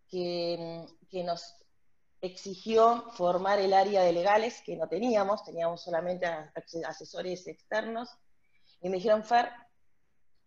que, 0.08 0.86
nos 1.24 1.56
exigió 2.20 3.10
formar 3.12 3.58
el 3.58 3.72
área 3.72 4.02
de 4.02 4.12
legales, 4.12 4.62
que 4.64 4.76
no 4.76 4.88
teníamos, 4.88 5.44
teníamos 5.44 5.82
solamente 5.82 6.26
asesores 6.86 7.48
externos, 7.48 8.10
y 8.80 8.88
me 8.88 8.98
dijeron, 8.98 9.24
Fer, 9.24 9.50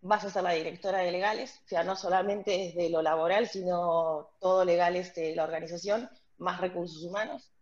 vas 0.00 0.24
a 0.24 0.30
ser 0.30 0.42
la 0.42 0.52
directora 0.52 1.00
de 1.00 1.12
legales, 1.12 1.60
o 1.66 1.68
sea, 1.68 1.84
no 1.84 1.94
solamente 1.94 2.50
desde 2.50 2.88
lo 2.88 3.02
laboral, 3.02 3.46
sino 3.46 4.30
todo 4.40 4.64
legales 4.64 5.14
de 5.14 5.34
la 5.36 5.44
organización, 5.44 6.08
más 6.38 6.62
recursos 6.62 7.02
humanos, 7.04 7.52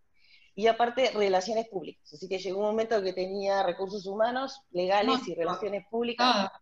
y 0.55 0.69
aparte 0.69 1.11
relaciones 1.11 1.67
públicas. 1.69 2.13
Así 2.13 2.29
que 2.29 2.39
llegó 2.39 2.61
un 2.61 2.67
momento 2.67 3.03
que 3.03 3.13
tenía 3.13 3.65
recursos 3.65 4.07
humanos, 4.07 4.61
legales 4.71 5.27
y 5.27 5.35
relaciones 5.35 5.85
públicas. 5.89 6.27
Ah. 6.29 6.53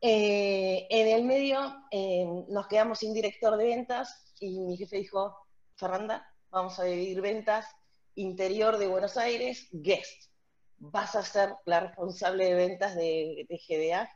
Eh, 0.00 0.86
en 0.90 1.08
el 1.08 1.24
medio 1.24 1.58
eh, 1.90 2.24
nos 2.48 2.68
quedamos 2.68 3.00
sin 3.00 3.12
director 3.12 3.56
de 3.56 3.64
ventas 3.64 4.32
y 4.40 4.60
mi 4.60 4.76
jefe 4.76 4.96
dijo, 4.96 5.36
Fernanda, 5.76 6.26
vamos 6.50 6.78
a 6.78 6.84
dividir 6.84 7.20
ventas 7.20 7.66
interior 8.14 8.78
de 8.78 8.86
Buenos 8.86 9.16
Aires, 9.16 9.68
guest. 9.72 10.30
Vas 10.78 11.16
a 11.16 11.22
ser 11.22 11.54
la 11.66 11.80
responsable 11.80 12.44
de 12.44 12.54
ventas 12.54 12.94
de, 12.94 13.46
GDA. 13.68 14.08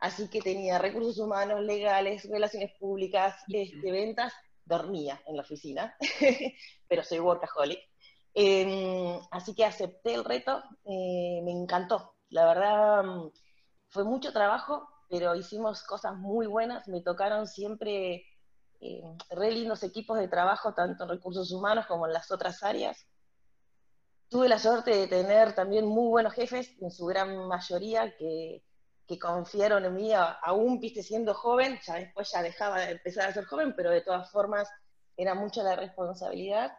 Así 0.00 0.28
que 0.28 0.40
tenía 0.40 0.78
recursos 0.78 1.18
humanos, 1.18 1.60
legales, 1.62 2.28
relaciones 2.30 2.72
públicas, 2.78 3.36
de 3.48 3.90
ventas. 3.90 4.32
Dormía 4.64 5.20
en 5.26 5.36
la 5.36 5.42
oficina, 5.42 5.96
pero 6.88 7.02
soy 7.02 7.20
workaholic. 7.20 7.80
Em, 8.34 9.18
así 9.30 9.54
que 9.54 9.64
acepté 9.64 10.14
el 10.14 10.24
reto, 10.24 10.62
eh, 10.84 11.40
me 11.42 11.52
encantó. 11.52 12.14
La 12.28 12.44
verdad, 12.46 13.02
mm, 13.02 13.30
fue 13.88 14.04
mucho 14.04 14.32
trabajo, 14.32 14.86
pero 15.08 15.34
hicimos 15.34 15.82
cosas 15.82 16.16
muy 16.16 16.46
buenas, 16.46 16.86
me 16.88 17.00
tocaron 17.00 17.46
siempre 17.46 18.26
eh, 18.80 19.02
equipos 19.82 20.18
de 20.18 20.28
trabajo, 20.28 20.74
tanto 20.74 21.04
en 21.04 21.10
recursos 21.10 21.50
humanos 21.52 21.86
como 21.86 22.06
en 22.06 22.12
las 22.12 22.30
otras 22.30 22.62
áreas. 22.62 23.06
Tuve 24.28 24.48
la 24.48 24.58
suerte 24.58 24.90
de 24.90 25.08
tener 25.08 25.54
también 25.54 25.86
muy 25.86 26.08
buenos 26.08 26.34
jefes, 26.34 26.76
en 26.80 26.90
su 26.90 27.06
gran 27.06 27.48
mayoría, 27.48 28.14
que, 28.16 28.62
confiaron 29.18 29.86
en 29.86 29.94
mí, 29.94 30.12
aún 30.12 30.80
viste 30.80 31.02
siendo 31.02 31.32
joven, 31.32 31.80
ya 31.86 31.94
después 31.94 32.30
ya 32.30 32.42
dejaba 32.42 32.80
de 32.80 32.90
empezar 32.92 33.26
a 33.26 33.32
ser 33.32 33.46
joven, 33.46 33.72
pero 33.74 33.90
de 33.90 34.02
todas 34.02 34.30
formas 34.30 34.68
era 35.16 35.34
mucha 35.34 35.62
la 35.62 35.76
responsabilidad. 35.76 36.72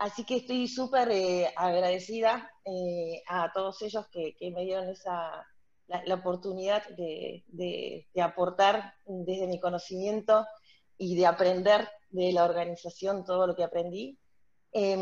Así 0.00 0.24
que 0.24 0.38
estoy 0.38 0.66
súper 0.66 1.08
eh, 1.12 1.54
agradecida 1.54 2.50
eh, 2.64 3.22
a 3.28 3.52
todos 3.52 3.80
ellos 3.82 4.08
que 4.08 4.34
me 4.52 4.62
dieron 4.64 4.88
esa, 4.88 5.46
la, 5.86 6.14
oportunidad 6.14 6.86
de, 6.90 8.06
aportar 8.20 8.94
desde 9.04 9.46
mi 9.46 9.60
conocimiento 9.60 10.46
y 10.96 11.16
de 11.16 11.26
aprender 11.26 11.88
de 12.10 12.32
la 12.32 12.44
organización 12.44 13.24
todo 13.24 13.46
lo 13.46 13.54
que 13.54 13.64
aprendí. 13.64 14.18
Em, 14.72 15.00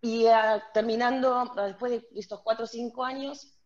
y 0.00 0.26
terminando, 0.72 1.52
después 1.56 1.92
de 1.92 2.06
estos 2.14 2.40
cuatro 2.42 2.64
o 2.64 2.68
cinco 2.68 3.04
años, 3.04 3.58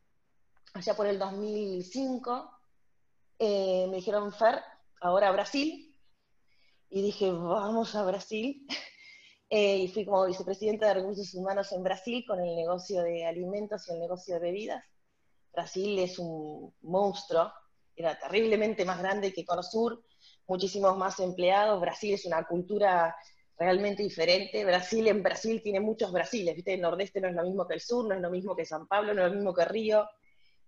allá 0.75 0.95
por 0.95 1.07
el 1.07 1.19
2005, 1.19 2.51
eh, 3.39 3.87
me 3.89 3.97
dijeron, 3.97 4.33
Fer, 4.33 4.63
ahora 5.01 5.29
a 5.29 5.33
Brasil. 5.33 5.95
Y 6.91 7.03
dije, 7.03 7.31
vamos 7.31 7.95
a 7.95 8.05
Brasil. 8.05 8.67
Eh, 9.51 9.79
y 9.79 9.89
fui 9.89 10.05
como 10.05 10.27
vicepresidenta 10.27 10.89
de 10.89 10.93
Recursos 10.93 11.33
Humanos 11.33 11.73
en 11.73 11.83
Brasil 11.83 12.23
con 12.29 12.39
el 12.39 12.55
negocio 12.55 13.03
de 13.03 13.25
alimentos 13.25 13.89
y 13.89 13.93
el 13.93 13.99
negocio 13.99 14.35
de 14.35 14.41
bebidas. 14.41 14.85
Brasil 15.53 15.99
es 15.99 16.19
un 16.19 16.75
monstruo, 16.83 17.53
era 17.97 18.19
terriblemente 18.19 18.85
más 18.85 18.99
grande 18.99 19.33
que 19.33 19.45
Sur, 19.63 20.03
muchísimos 20.47 20.97
más 20.97 21.19
empleados, 21.21 21.81
Brasil 21.81 22.15
es 22.15 22.25
una 22.27 22.45
cultura 22.45 23.15
realmente 23.59 24.03
diferente, 24.03 24.65
Brasil 24.65 25.07
en 25.09 25.23
Brasil 25.23 25.61
tiene 25.63 25.81
muchos 25.81 26.13
Brasiles, 26.13 26.55
¿viste? 26.55 26.75
el 26.75 26.81
nordeste 26.81 27.21
no 27.21 27.29
es 27.29 27.35
lo 27.35 27.43
mismo 27.43 27.67
que 27.67 27.75
el 27.75 27.81
sur, 27.81 28.07
no 28.07 28.15
es 28.15 28.21
lo 28.21 28.31
mismo 28.31 28.55
que 28.55 28.65
San 28.65 28.87
Pablo, 28.87 29.15
no 29.15 29.23
es 29.23 29.31
lo 29.31 29.35
mismo 29.35 29.53
que 29.53 29.65
Río, 29.65 30.09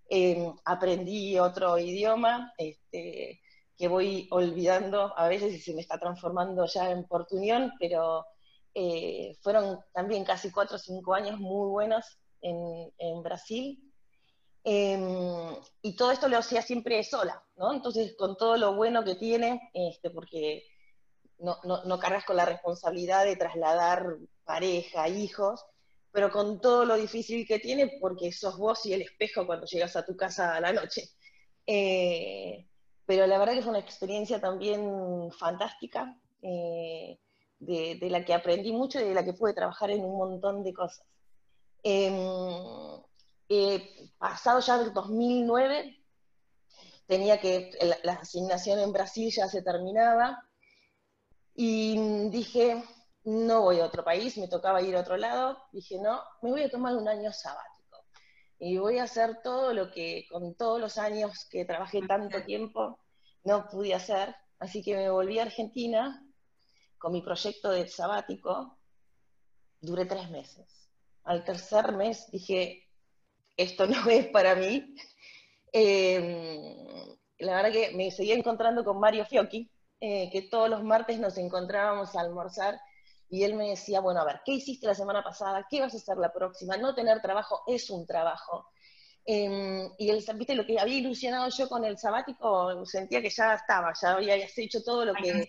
em, 0.08 0.52
aprendí 0.64 1.38
otro 1.38 1.78
idioma, 1.78 2.52
este, 2.58 3.40
que 3.76 3.88
voy 3.88 4.28
olvidando 4.32 5.16
a 5.16 5.28
veces 5.28 5.54
y 5.54 5.60
se 5.60 5.72
me 5.72 5.80
está 5.80 5.98
transformando 5.98 6.66
ya 6.66 6.90
en 6.90 7.06
portuñón, 7.06 7.72
pero 7.78 8.26
eh, 8.74 9.36
fueron 9.40 9.78
también 9.92 10.24
casi 10.24 10.50
cuatro 10.50 10.76
o 10.76 10.78
cinco 10.78 11.14
años 11.14 11.38
muy 11.38 11.70
buenos 11.70 12.04
en, 12.42 12.92
en 12.98 13.22
Brasil. 13.22 13.89
Em, 14.62 15.56
y 15.82 15.96
todo 15.96 16.12
esto 16.12 16.28
lo 16.28 16.38
hacía 16.38 16.62
siempre 16.62 17.02
sola, 17.02 17.42
¿no? 17.56 17.72
Entonces, 17.72 18.14
con 18.16 18.36
todo 18.36 18.56
lo 18.56 18.74
bueno 18.74 19.04
que 19.04 19.14
tiene, 19.14 19.70
este, 19.72 20.10
porque 20.10 20.64
no, 21.38 21.56
no, 21.64 21.98
cargas 21.98 22.24
con 22.24 22.36
la 22.36 22.44
responsabilidad 22.44 23.24
de 23.24 23.36
trasladar 23.36 24.18
pareja, 24.44 25.08
hijos, 25.08 25.64
pero 26.12 26.30
con 26.30 26.60
todo 26.60 26.84
lo 26.84 26.96
difícil 26.96 27.46
que 27.46 27.58
tiene, 27.58 27.98
porque 28.00 28.32
sos 28.32 28.58
vos 28.58 28.84
y 28.84 28.92
el 28.92 29.02
espejo 29.02 29.46
cuando 29.46 29.66
llegas 29.66 29.96
a 29.96 30.04
tu 30.04 30.16
casa 30.16 30.54
a 30.56 30.60
la 30.60 30.72
noche. 30.72 31.08
Eh, 31.66 32.66
pero 33.06 33.26
la 33.26 33.38
verdad 33.38 33.54
que 33.54 33.62
fue 33.62 33.70
una 33.70 33.80
experiencia 33.80 34.40
también 34.40 35.30
fantástica, 35.32 36.16
eh, 36.42 37.18
de, 37.58 37.96
de, 37.96 38.10
la 38.10 38.24
que 38.24 38.34
aprendí 38.34 38.72
mucho 38.72 39.00
y 39.00 39.04
de 39.04 39.14
la 39.14 39.24
que 39.24 39.34
pude 39.34 39.52
trabajar 39.54 39.90
en 39.90 40.04
un 40.04 40.16
montón 40.16 40.62
de 40.62 40.72
cosas. 40.72 41.06
Em, 41.82 42.14
eh, 43.50 44.12
pasado 44.16 44.60
ya 44.60 44.78
del 44.78 44.92
2009, 44.92 45.98
tenía 47.06 47.40
que, 47.40 47.72
la, 48.04 48.12
asignación 48.12 48.78
en 48.78 48.92
Brasil 48.92 49.28
ya 49.34 49.48
se 49.48 49.60
terminaba, 49.60 50.40
y 51.52 52.28
dije, 52.30 52.84
no 53.24 53.62
voy 53.62 53.80
a 53.80 53.86
otro 53.86 54.04
país, 54.04 54.38
me 54.38 54.46
tocaba 54.46 54.80
ir 54.82 54.94
a 54.94 55.00
otro 55.00 55.16
lado, 55.16 55.58
dije, 55.72 55.98
no, 55.98 56.22
me 56.42 56.50
voy 56.52 56.62
a 56.62 56.70
tomar 56.70 56.94
un 56.94 57.08
año 57.08 57.32
sabático, 57.32 57.98
y 58.60 58.78
voy 58.78 58.98
a 58.98 59.02
hacer 59.02 59.42
todo 59.42 59.74
lo 59.74 59.90
que 59.90 60.26
con 60.30 60.54
todos 60.54 60.80
los 60.80 60.96
años 60.96 61.44
que 61.50 61.64
trabajé 61.64 62.02
tanto 62.06 62.44
tiempo 62.44 63.00
no 63.42 63.66
pude 63.68 63.94
hacer, 63.94 64.36
así 64.60 64.80
que 64.80 64.94
me 64.94 65.10
volví 65.10 65.40
a 65.40 65.42
Argentina 65.42 66.24
con 66.98 67.12
mi 67.12 67.20
proyecto 67.20 67.70
de 67.72 67.88
sabático, 67.88 68.78
duré 69.80 70.04
tres 70.04 70.30
meses. 70.30 70.88
Al 71.24 71.44
tercer 71.44 71.92
mes 71.92 72.30
dije, 72.30 72.89
esto 73.56 73.86
no 73.86 74.08
es 74.10 74.26
para 74.28 74.54
mí. 74.54 74.94
Em, 75.72 76.76
la 77.38 77.56
verdad 77.56 77.72
que 77.72 77.92
me 77.96 78.10
seguía 78.10 78.34
encontrando 78.34 78.84
con 78.84 78.98
Mario 79.00 79.24
Fiocchi, 79.26 79.70
eh, 80.00 80.30
que 80.30 80.42
todos 80.42 80.68
los 80.68 80.82
martes 80.82 81.18
nos 81.18 81.38
encontrábamos 81.38 82.14
a 82.16 82.20
almorzar 82.20 82.80
y 83.28 83.44
él 83.44 83.54
me 83.54 83.70
decía, 83.70 84.00
bueno, 84.00 84.20
a 84.20 84.24
ver, 84.24 84.40
¿qué 84.44 84.52
hiciste 84.52 84.86
la 84.86 84.94
semana 84.94 85.22
pasada? 85.22 85.66
¿Qué 85.70 85.80
vas 85.80 85.94
a 85.94 85.98
hacer 85.98 86.16
la 86.16 86.32
próxima? 86.32 86.76
No 86.76 86.94
tener 86.94 87.22
trabajo 87.22 87.62
es 87.66 87.88
un 87.90 88.06
trabajo. 88.06 88.66
Em, 89.32 89.88
y 89.96 90.10
él, 90.10 90.24
viste, 90.34 90.56
lo 90.56 90.66
que 90.66 90.76
había 90.80 90.96
ilusionado 90.96 91.48
yo 91.50 91.68
con 91.68 91.84
el 91.84 91.96
sabático, 91.96 92.84
sentía 92.84 93.22
que 93.22 93.30
ya 93.30 93.54
estaba, 93.54 93.92
ya 94.02 94.14
había 94.14 94.34
hecho 94.34 94.82
todo 94.82 95.04
lo 95.04 95.14
que... 95.14 95.46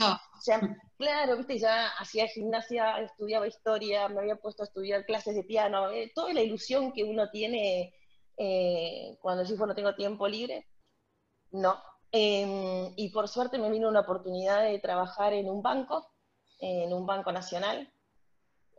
claro, 0.98 1.38
viste, 1.38 1.58
ya 1.58 1.88
hacía 1.98 2.28
gimnasia, 2.28 3.00
estudiaba 3.00 3.48
historia, 3.48 4.08
me 4.08 4.20
había 4.20 4.36
puesto 4.36 4.62
a 4.62 4.68
estudiar 4.68 5.04
clases 5.04 5.34
de 5.34 5.44
piano, 5.44 5.90
eh, 5.90 6.12
toda 6.14 6.32
la 6.32 6.44
ilusión 6.44 6.94
que 6.94 7.04
uno 7.04 7.32
tiene 7.32 7.92
eh, 8.38 9.18
cuando 9.20 9.42
decís, 9.42 9.58
bueno, 9.58 9.74
tengo 9.74 9.96
tiempo 9.96 10.28
libre, 10.28 10.68
no. 11.50 11.82
Em, 12.12 12.94
y 12.98 13.10
por 13.10 13.28
suerte 13.28 13.58
me 13.58 13.72
vino 13.72 13.90
una 13.90 14.02
oportunidad 14.02 14.62
de 14.62 14.78
trabajar 14.78 15.34
en 15.34 15.50
un 15.50 15.64
banco, 15.64 16.08
en 16.60 16.94
un 16.94 17.08
banco 17.08 17.32
nacional, 17.32 17.92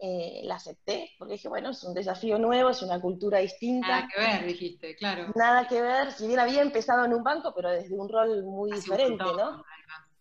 eh, 0.05 0.41
la 0.43 0.57
acepté, 0.57 1.13
porque 1.17 1.35
dije, 1.35 1.49
bueno, 1.49 1.71
es 1.71 1.85
un 1.85 1.95
desafío 1.95 2.37
nuevo, 2.37 2.71
es 2.71 2.83
una 2.83 3.01
cultura 3.01 3.39
distinta. 3.39 3.87
Nada 3.87 4.09
que 4.13 4.21
ver, 4.21 4.47
dijiste, 4.47 4.97
claro. 4.97 5.33
Nada 5.37 5.69
que 5.69 5.81
ver, 5.81 6.11
si 6.11 6.27
bien 6.27 6.41
había 6.41 6.61
empezado 6.61 7.05
en 7.05 7.15
un 7.15 7.23
banco, 7.23 7.53
pero 7.55 7.71
desde 7.71 7.95
un 7.95 8.09
rol 8.09 8.43
muy 8.43 8.73
diferente, 8.73 9.23
¿no? 9.23 9.65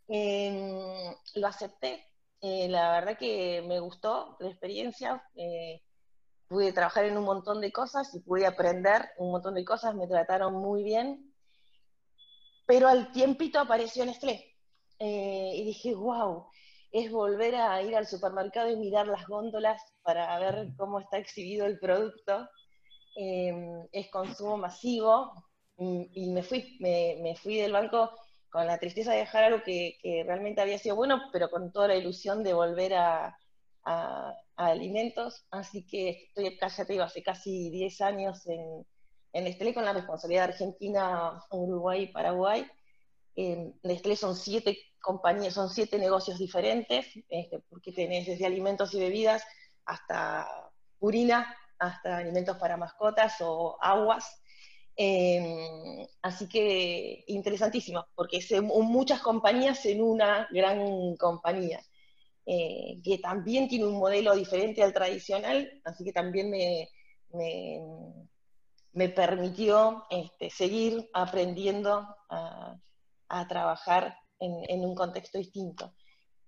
Em, 0.07 1.15
lo 1.33 1.47
acepté. 1.47 2.11
Eh, 2.41 2.67
la 2.69 2.91
verdad 2.91 3.17
que 3.17 3.63
me 3.67 3.79
gustó 3.79 4.37
la 4.39 4.49
experiencia. 4.49 5.27
Eh, 5.33 5.81
pude 6.47 6.73
trabajar 6.73 7.05
en 7.05 7.17
un 7.17 7.23
montón 7.23 7.59
de 7.59 7.71
cosas 7.71 8.13
y 8.13 8.19
pude 8.19 8.45
aprender 8.45 9.09
un 9.17 9.31
montón 9.31 9.55
de 9.55 9.65
cosas, 9.65 9.95
me 9.95 10.05
trataron 10.05 10.53
muy 10.53 10.83
bien. 10.83 11.33
Pero 12.67 12.87
al 12.87 13.11
tiempito 13.11 13.59
apareció 13.59 14.05
Nestlé. 14.05 14.47
y 14.99 15.63
dije, 15.65 15.95
wow, 15.95 16.45
es 16.91 17.09
volver 17.09 17.55
a 17.55 17.81
ir 17.81 17.95
al 17.95 18.05
supermercado 18.05 18.69
y 18.69 18.75
mirar 18.75 19.07
las 19.07 19.25
góndolas 19.27 19.81
para 20.03 20.37
ver 20.39 20.69
cómo 20.77 20.99
está 20.99 21.17
exhibido 21.17 21.65
el 21.65 21.79
producto. 21.79 22.49
Em, 23.15 23.87
es 23.91 24.09
consumo 24.09 24.57
masivo 24.57 25.33
y, 25.77 26.31
me, 26.31 26.43
fui, 26.43 26.77
me, 26.79 27.35
fui 27.35 27.57
del 27.57 27.71
banco 27.71 28.11
con 28.49 28.67
la 28.67 28.77
tristeza 28.77 29.11
de 29.13 29.19
dejar 29.19 29.45
algo 29.45 29.63
que, 29.63 29.97
realmente 30.25 30.61
había 30.61 30.77
sido 30.77 30.95
bueno, 30.95 31.21
pero 31.31 31.49
con 31.49 31.71
toda 31.71 31.87
la 31.87 31.95
ilusión 31.95 32.43
de 32.43 32.53
volver 32.53 32.93
a, 32.93 33.37
alimentos. 34.55 35.45
Así 35.49 35.87
que 35.87 36.27
estoy 36.27 36.57
ya 36.59 36.85
te 36.85 36.93
digo, 36.93 37.03
hace 37.03 37.23
casi 37.23 37.71
10 37.71 38.01
años 38.01 38.45
en, 38.47 38.85
en 39.33 39.43
Nestlé 39.45 39.73
con 39.73 39.85
la 39.85 39.93
responsabilidad 39.93 40.47
de 40.47 40.53
Argentina, 40.53 41.41
Uruguay 41.49 42.03
y 42.03 42.11
Paraguay. 42.11 42.67
En 43.35 43.73
Nestlé 43.81 44.15
son 44.15 44.35
siete 44.35 44.77
compañías, 45.01 45.53
son 45.53 45.69
siete 45.69 45.97
negocios 45.97 46.39
diferentes, 46.39 47.07
este, 47.29 47.59
porque 47.69 47.91
tenés 47.91 48.27
desde 48.27 48.45
alimentos 48.45 48.93
y 48.93 48.99
bebidas 48.99 49.43
hasta 49.85 50.47
purina, 50.99 51.55
hasta 51.79 52.17
alimentos 52.17 52.57
para 52.57 52.77
mascotas 52.77 53.35
o 53.41 53.77
aguas. 53.81 54.41
Em, 54.95 56.05
así 56.21 56.47
que 56.47 57.23
interesantísimo, 57.27 58.05
porque 58.15 58.37
es 58.37 58.61
muchas 58.61 59.21
compañías 59.21 59.85
en 59.85 60.01
una 60.01 60.47
gran 60.51 61.15
compañía, 61.17 61.81
eh, 62.45 62.99
que 63.03 63.17
también 63.17 63.67
tiene 63.67 63.85
un 63.85 63.97
modelo 63.97 64.35
diferente 64.35 64.83
al 64.83 64.93
tradicional, 64.93 65.81
así 65.85 66.03
que 66.03 66.11
también 66.11 66.49
me, 66.51 66.89
me, 68.93 69.09
permitió 69.09 70.05
este, 70.09 70.49
seguir 70.49 71.09
aprendiendo 71.13 72.05
a, 72.29 72.75
a 73.29 73.47
trabajar 73.47 74.17
en, 74.41 74.85
un 74.85 74.95
contexto 74.95 75.37
distinto. 75.37 75.93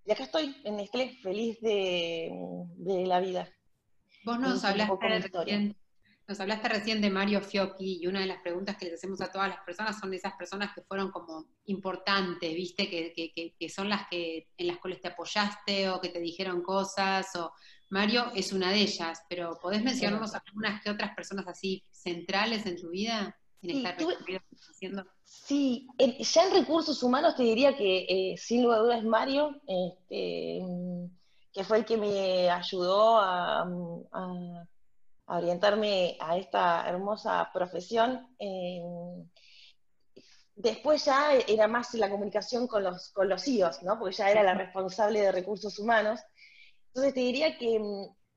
Y 0.05 0.11
acá 0.11 0.23
estoy, 0.23 0.55
en 0.65 0.77
Nestlé, 0.77 1.17
feliz 1.21 1.59
de, 1.61 2.31
la 3.05 3.19
vida. 3.19 3.49
Vos 4.25 4.39
nos 4.39 4.63
hablaste, 4.63 4.95
recién, 5.07 5.77
nos 6.27 6.39
hablaste 6.39 6.69
recién 6.69 7.01
de 7.01 7.09
Mario 7.09 7.41
Fiocchi 7.41 7.99
y 8.01 8.07
una 8.07 8.21
de 8.21 8.25
las 8.25 8.41
preguntas 8.41 8.77
que 8.77 8.85
les 8.85 8.95
hacemos 8.95 9.21
a 9.21 9.31
todas 9.31 9.49
las 9.49 9.59
personas 9.59 9.99
son 9.99 10.13
esas 10.13 10.33
personas 10.33 10.73
que 10.73 10.81
fueron 10.81 11.11
como 11.11 11.45
importantes, 11.65 12.53
¿viste? 12.53 12.89
Que, 12.89 13.69
son 13.69 13.89
las 13.89 14.07
que 14.09 14.49
en 14.57 14.67
las 14.67 14.77
cuales 14.79 15.01
te 15.01 15.09
apoyaste 15.09 15.89
o 15.89 16.01
que 16.01 16.09
te 16.09 16.19
dijeron 16.19 16.61
cosas. 16.61 17.35
o 17.35 17.53
Mario 17.89 18.31
es 18.35 18.53
una 18.53 18.71
de 18.71 18.81
ellas, 18.81 19.23
pero 19.29 19.57
¿podés 19.61 19.83
mencionarnos 19.83 20.33
algunas 20.33 20.81
que 20.81 20.89
otras 20.89 21.13
personas 21.15 21.47
así 21.47 21.85
centrales 21.91 22.65
en 22.65 22.77
tu 22.77 22.89
vida? 22.89 23.37
En 23.63 23.77
esta 23.77 23.95
que 23.95 24.41
haciendo? 24.69 25.05
Sí, 25.23 25.87
ya 25.97 26.45
en 26.45 26.53
recursos 26.53 27.01
humanos 27.01 27.35
te 27.35 27.43
diría 27.43 27.75
que 27.75 28.05
eh, 28.09 28.37
sin 28.37 28.63
lugar 28.63 28.79
a 28.79 28.81
dudas 28.83 28.97
es 28.99 29.05
Mario, 29.05 29.61
este, 29.65 30.61
que 31.51 31.63
fue 31.63 31.77
el 31.77 31.85
que 31.85 31.97
me 31.97 32.49
ayudó 32.49 33.17
a, 33.19 33.65
orientarme 35.25 36.17
a 36.19 36.37
esta 36.37 36.87
hermosa 36.87 37.49
profesión. 37.53 38.35
Em, 38.37 39.29
después 40.55 41.05
ya 41.05 41.33
era 41.33 41.67
más 41.67 41.93
la 41.93 42.09
comunicación 42.09 42.67
con 42.67 42.83
los, 42.83 43.11
con 43.11 43.29
los 43.29 43.43
CEOs, 43.43 43.81
¿no? 43.83 43.97
porque 43.97 44.15
ya 44.15 44.29
era 44.29 44.43
la 44.43 44.55
responsable 44.55 45.21
de 45.21 45.31
recursos 45.31 45.79
humanos. 45.79 46.19
Entonces 46.87 47.13
te 47.13 47.21
diría 47.21 47.57
que 47.57 47.79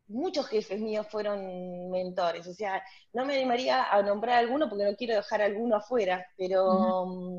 muchos 0.09 0.47
jefes 0.47 0.81
míos 0.81 1.07
fueron 1.11 1.91
mentores, 1.91 2.47
o 2.47 2.55
sea, 2.55 2.83
no 3.13 3.25
me 3.25 3.35
animaría 3.35 3.91
a 3.91 4.03
nombrar 4.03 4.39
alguno 4.39 4.69
porque 4.69 4.85
no 4.85 4.97
quiero 4.97 5.17
dejar 5.17 5.43
alguno 5.43 5.77
afuera, 5.77 6.27
pero 6.37 7.07
mm, 7.07 7.39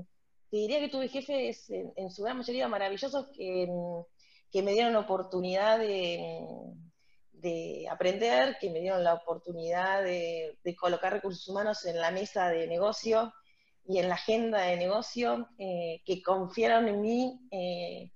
te 0.52 0.58
diría 0.58 0.80
que 0.80 0.90
tuve 0.90 1.08
jefes 1.08 1.70
en, 1.70 2.12
su 2.12 2.24
gran 2.24 2.38
mayoría 2.38 2.68
maravillosos 2.68 3.28
que, 3.36 3.68
mm, 3.70 4.02
que 4.52 4.62
me 4.64 4.74
dieron 4.74 4.94
la 4.94 5.00
oportunidad 5.00 5.80
de, 5.80 6.40
mm, 6.42 6.88
de, 7.42 7.88
aprender, 7.90 8.58
que 8.60 8.70
me 8.70 8.80
dieron 8.80 9.04
la 9.04 9.14
oportunidad 9.14 10.04
de, 10.04 10.58
colocar 10.80 11.14
recursos 11.14 11.48
humanos 11.48 11.86
en 11.86 12.00
la 12.00 12.12
mesa 12.12 12.50
de 12.50 12.68
negocio 12.68 13.34
y 13.86 14.00
en 14.00 14.10
la 14.10 14.16
agenda 14.16 14.64
de 14.64 14.76
negocio, 14.76 15.48
eh, 15.58 16.02
que 16.06 16.22
confiaron 16.22 16.88
en 16.90 17.02
mí 17.02 17.40
eh, 17.52 18.12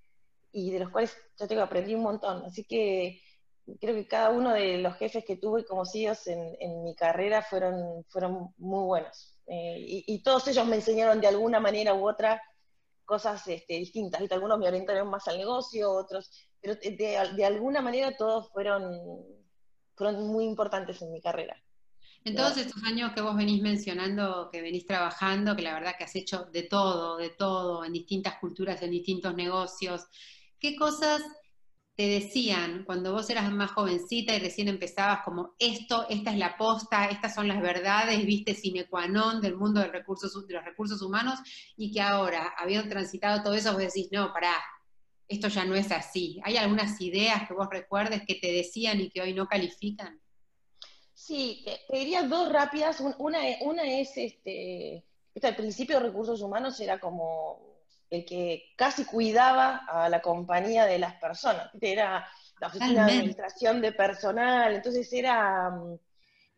y 0.52 0.72
de 0.72 0.80
los 0.80 0.90
cuales 0.90 1.16
yo 1.40 1.48
tengo 1.48 1.62
aprendí 1.62 1.96
un 1.96 2.04
montón. 2.04 2.44
Así 2.46 2.66
que 2.66 3.22
creo 3.80 3.95
que 3.95 4.08
cada 4.08 4.30
uno 4.30 4.54
de 4.54 4.78
los 4.78 4.95
jefes 4.95 5.24
que 5.26 5.38
tuve 5.38 5.65
como 5.65 5.86
CEOs 5.86 6.28
en, 6.28 6.84
mi 6.84 6.95
carrera 6.95 7.41
fueron, 7.41 8.04
fueron 8.10 8.54
muy 8.58 8.86
buenos. 8.86 9.36
Eh, 9.47 10.04
y, 10.08 10.24
todos 10.24 10.47
ellos 10.47 10.65
me 10.65 10.78
enseñaron 10.78 11.19
de 11.19 11.28
alguna 11.28 11.60
manera 11.60 11.93
u 11.93 12.08
otra 12.08 12.41
cosas 13.06 13.45
este, 13.47 13.76
distintas. 13.76 14.21
Algunos 14.32 14.58
me 14.60 14.67
orientaron 14.67 15.10
más 15.10 15.28
al 15.28 15.38
negocio, 15.38 15.91
otros, 15.91 16.32
pero 16.62 16.76
de, 16.76 17.45
alguna 17.45 17.82
manera 17.82 18.15
todos 18.15 18.50
fueron, 18.52 18.84
fueron 19.95 20.28
muy 20.28 20.45
importantes 20.45 21.02
en 21.02 21.12
mi 21.12 21.21
carrera. 21.21 21.62
En 22.24 22.36
todos 22.36 22.56
estos 22.58 22.82
años 22.84 23.13
que 23.13 23.21
vos 23.21 23.36
venís 23.36 23.63
mencionando, 23.63 24.50
que 24.52 24.62
venís 24.62 24.86
trabajando, 24.86 25.56
que 25.56 25.63
la 25.63 25.74
verdad 25.74 25.95
que 25.97 26.04
has 26.04 26.15
hecho 26.15 26.45
de 26.45 26.63
todo, 26.63 27.17
de 27.17 27.32
todo, 27.32 27.84
en 27.84 27.93
distintas 27.93 28.38
culturas, 28.39 28.82
en 28.84 28.91
distintos 28.91 29.34
negocios, 29.36 30.06
¿qué 30.60 30.76
cosas 30.76 31.21
te 32.02 32.08
decían 32.08 32.84
cuando 32.84 33.14
vos 33.14 33.30
eras 33.30 33.52
más 33.52 33.74
jovencita 33.74 34.34
y 34.34 34.40
recién 34.40 34.68
empezabas 34.68 35.20
como 35.24 35.54
esto, 35.60 36.08
esta 36.10 36.32
es 36.32 36.38
la 36.40 36.58
posta, 36.58 37.06
estas 37.06 37.36
son 37.36 37.48
las 37.48 37.62
verdades, 37.62 38.26
viste, 38.26 38.56
sine 38.56 38.88
qua 38.90 39.06
non 39.06 39.40
del 39.40 39.56
mundo 39.56 39.82
de, 39.82 39.86
los 39.86 40.66
recursos 40.66 41.02
humanos, 41.04 41.38
y 41.78 41.92
que 41.92 42.02
ahora, 42.02 42.56
habiendo 42.58 42.90
transitado 42.90 43.44
todo 43.44 43.54
eso, 43.54 43.74
vos 43.74 43.84
decís, 43.84 44.08
no, 44.12 44.34
pará, 44.34 44.56
esto 45.28 45.48
ya 45.48 45.64
no 45.64 45.76
es 45.76 45.92
así. 45.92 46.42
¿Hay 46.44 46.58
algunas 46.58 47.00
ideas 47.02 47.48
que 47.48 47.54
vos 47.54 47.68
recuerdes 47.70 48.24
que 48.26 48.34
te 48.34 48.52
decían 48.52 49.00
y 49.00 49.12
que 49.12 49.22
hoy 49.22 49.36
no 49.36 49.46
califican? 49.46 50.20
Sí, 51.14 51.64
te 51.88 51.98
diría 52.00 52.24
dos 52.24 52.52
rápidas. 52.52 53.00
Una, 53.20 53.48
es, 53.48 54.18
este, 54.18 55.06
al 55.40 55.56
principio 55.56 56.00
recursos 56.00 56.42
humanos 56.42 56.80
era 56.80 57.00
como 57.00 57.71
el 58.12 58.26
que 58.26 58.74
casi 58.76 59.06
cuidaba 59.06 59.78
a 59.88 60.10
la 60.10 60.21
compañía 60.21 60.86
de 60.86 61.00
las 61.00 61.15
personas. 61.15 61.71
Era 61.80 62.28
la 62.60 62.67
oficina 62.67 63.06
de 63.06 63.13
administración 63.13 63.82
de 63.82 63.93
personal, 63.93 64.76
entonces 64.76 65.12
era, 65.13 65.69
mm, 65.69 65.97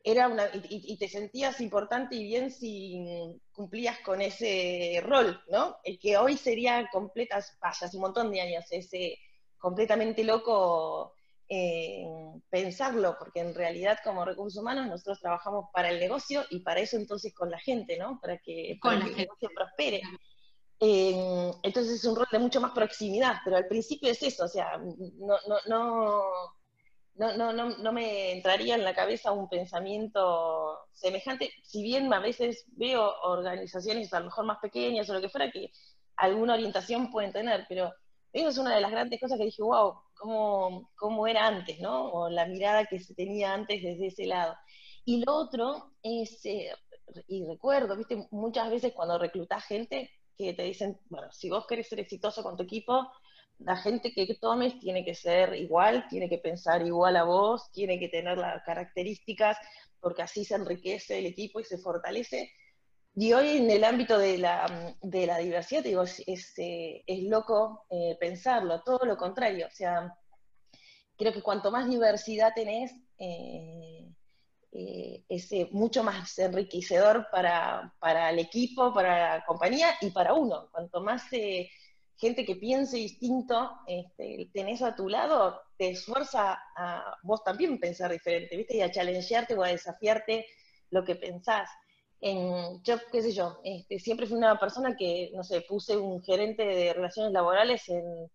era 0.04 0.28
una, 0.28 0.50
y, 0.68 0.98
te 0.98 1.08
sentías 1.08 1.62
importante 1.62 2.16
y 2.16 2.24
bien 2.24 2.52
si 2.52 3.06
cumplías 3.54 4.00
con 4.00 4.22
ese 4.22 5.00
rol, 5.06 5.42
¿no? 5.50 5.78
El 5.84 6.00
que 6.00 6.18
hoy 6.18 6.38
sería 6.38 6.90
completas, 6.92 7.56
vaya, 7.62 7.86
hace 7.86 7.98
un 7.98 8.02
montón 8.02 8.32
de 8.32 8.42
años, 8.42 8.66
ese 8.72 9.20
completamente 9.60 10.24
loco 10.24 11.14
eh, 11.48 12.04
pensarlo, 12.50 13.16
porque 13.20 13.42
en 13.42 13.54
realidad 13.54 14.00
como 14.04 14.26
recursos 14.26 14.60
humanos 14.60 14.88
nosotros 14.88 15.20
trabajamos 15.20 15.68
para 15.72 15.90
el 15.90 16.00
negocio 16.00 16.44
y 16.50 16.62
para 16.62 16.80
eso 16.80 16.98
entonces 16.98 17.32
con 17.34 17.52
la 17.52 17.60
gente, 17.60 17.96
¿no? 17.96 18.20
Para 18.20 18.40
que, 18.40 18.72
el 18.72 19.16
negocio 19.16 19.50
prospere. 19.56 20.02
Eh, 20.80 21.52
entonces 21.64 21.96
es 21.96 22.06
un 22.06 22.16
rol 22.16 22.28
de 22.32 22.40
mucho 22.40 22.60
más 22.60 22.72
proximidad, 22.72 23.38
pero 23.44 23.58
al 23.58 23.68
principio 23.68 24.12
es 24.12 24.22
eso, 24.22 24.46
o 24.46 24.48
sea, 24.48 24.78
no, 24.78 25.38
no, 25.48 25.58
no, 25.68 26.24
no, 27.16 27.38
no, 27.38 27.54
no, 27.54 27.78
no 27.78 27.92
me 27.94 28.32
entraría 28.32 28.76
en 28.76 28.84
la 28.84 28.94
cabeza 28.94 29.32
un 29.32 29.48
pensamiento 29.48 30.80
semejante, 30.92 31.52
si 31.64 31.84
bien 31.84 32.12
a 32.14 32.20
veces 32.20 32.66
veo 32.76 33.14
organizaciones 33.24 34.14
a 34.14 34.20
lo 34.20 34.26
mejor 34.26 34.46
más 34.46 34.60
pequeñas 34.60 35.10
o 35.10 35.14
lo 35.14 35.22
que 35.22 35.30
fuera 35.30 35.52
que 35.52 35.72
alguna 36.18 36.54
orientación 36.54 37.12
pueden 37.12 37.32
tener, 37.32 37.66
pero 37.70 37.92
eso 38.34 38.50
es 38.50 38.58
una 38.58 38.76
de 38.76 38.82
las 38.82 38.92
grandes 38.92 39.20
cosas 39.20 39.38
que 39.38 39.46
dije, 39.46 39.62
wow, 39.62 39.94
cómo, 40.16 40.92
cómo 40.96 41.28
era 41.28 41.48
antes, 41.48 41.80
¿no? 41.80 42.12
O 42.12 42.30
la 42.30 42.46
mirada 42.48 42.86
que 42.86 43.00
se 43.00 43.14
tenía 43.14 43.54
antes 43.54 43.82
desde 43.82 44.08
ese 44.08 44.26
lado. 44.26 44.56
Y 45.06 45.24
lo 45.24 45.36
otro 45.36 45.92
es, 46.02 46.44
eh, 46.46 46.72
y 47.28 47.46
recuerdo, 47.46 47.96
viste, 47.96 48.28
muchas 48.32 48.72
veces 48.72 48.94
cuando 48.94 49.20
reclutas 49.20 49.64
gente 49.66 50.10
que 50.38 50.54
te 50.54 50.64
dicen, 50.64 51.00
bueno, 51.10 51.32
si 51.32 51.50
vos 51.50 51.66
querés 51.68 51.88
ser 51.88 52.00
exitoso 52.00 52.44
con 52.44 52.58
tu 52.58 52.64
equipo, 52.64 53.10
la 53.60 53.78
gente 53.78 54.14
que 54.14 54.36
tomes 54.36 54.80
tiene 54.80 55.06
que 55.06 55.16
ser 55.16 55.56
igual, 55.56 56.08
tiene 56.10 56.28
que 56.30 56.38
pensar 56.38 56.86
igual 56.86 57.16
a 57.16 57.24
vos, 57.24 57.72
tiene 57.72 58.00
que 58.00 58.10
tener 58.10 58.38
las 58.38 58.64
características, 58.64 59.58
porque 60.00 60.22
así 60.22 60.44
se 60.44 60.56
enriquece 60.56 61.20
el 61.20 61.28
equipo 61.28 61.60
y 61.60 61.64
se 61.64 61.78
fortalece. 61.78 62.52
Y 63.16 63.32
hoy 63.34 63.58
en 63.58 63.70
el 63.70 63.84
ámbito 63.84 64.18
de 64.18 64.40
la, 64.40 64.96
de 65.02 65.28
la 65.28 65.38
diversidad, 65.38 65.84
digo, 65.84 66.02
es, 66.04 66.24
es, 66.26 66.54
eh, 66.58 67.04
loco 67.30 67.86
eh, 67.90 68.18
pensarlo, 68.20 68.82
todo 68.82 69.06
lo 69.06 69.16
contrario. 69.18 69.68
O 69.68 69.72
sea, 69.76 70.18
creo 71.16 71.32
que 71.32 71.44
cuanto 71.44 71.72
más 71.72 71.88
diversidad 71.88 72.54
tenés, 72.56 72.92
eh, 73.20 74.10
es 74.74 75.52
mucho 75.72 76.04
más 76.04 76.38
enriquecedor 76.40 77.28
para, 77.32 77.94
para, 78.00 78.32
el 78.32 78.40
equipo, 78.40 78.94
para 78.94 79.38
la 79.38 79.46
compañía 79.46 79.96
y 80.02 80.10
para 80.10 80.34
uno. 80.34 80.70
Cuanto 80.72 81.02
más 81.02 81.24
gente 82.18 82.46
que 82.46 82.56
piense 82.56 82.98
distinto 82.98 83.72
este, 83.88 84.50
tenés 84.54 84.82
a 84.82 84.96
tu 84.96 85.10
lado, 85.10 85.60
te 85.78 85.90
esfuerza 85.90 86.58
a 86.76 87.18
vos 87.24 87.44
también 87.44 87.80
pensar 87.80 88.12
diferente, 88.12 88.56
¿viste? 88.56 88.78
Y 88.78 88.82
a 88.82 88.92
challengearte 88.92 89.56
o 89.56 89.64
a 89.64 89.70
desafiarte 89.70 90.46
lo 90.90 91.04
que 91.04 91.16
pensás. 91.16 91.70
En, 92.22 92.82
yo, 92.84 92.96
qué 93.12 93.22
sé 93.22 93.34
yo, 93.34 93.60
este, 93.66 94.00
siempre 94.00 94.26
fui 94.26 94.38
una 94.38 94.58
persona 94.58 94.96
que, 94.96 95.32
no 95.34 95.44
sé, 95.44 95.62
puse 95.62 95.98
un 95.98 96.24
gerente 96.24 96.64
de 96.64 96.94
relaciones 96.94 97.34
laborales 97.34 97.84
en, 97.90 98.32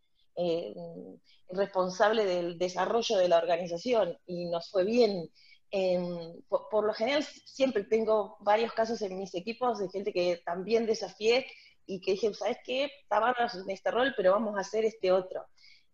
responsable 1.50 2.24
del 2.24 2.58
desarrollo 2.58 3.16
de 3.16 3.28
la 3.28 3.38
organización 3.38 4.16
y 4.26 4.44
nos 4.50 4.70
fue 4.70 4.84
bien. 4.84 5.30
Por, 6.48 6.68
por, 6.70 6.84
lo 6.84 6.94
general 6.94 7.22
siempre 7.22 7.84
tengo 7.84 8.36
varios 8.40 8.72
casos 8.72 9.02
en 9.02 9.18
mis 9.18 9.34
equipos 9.34 9.78
de 9.78 9.88
gente 9.90 10.12
que 10.12 10.40
también 10.44 10.86
desafié 10.86 11.46
y 11.86 12.00
que 12.00 12.12
dije, 12.12 12.32
¿sabes 12.34 12.58
qué? 12.64 12.84
Está 13.02 13.34
en 13.54 13.70
este 13.70 13.90
rol, 13.90 14.14
pero 14.16 14.32
vamos 14.32 14.56
a 14.56 14.60
hacer 14.60 14.84
este 14.84 15.10
otro. 15.12 15.46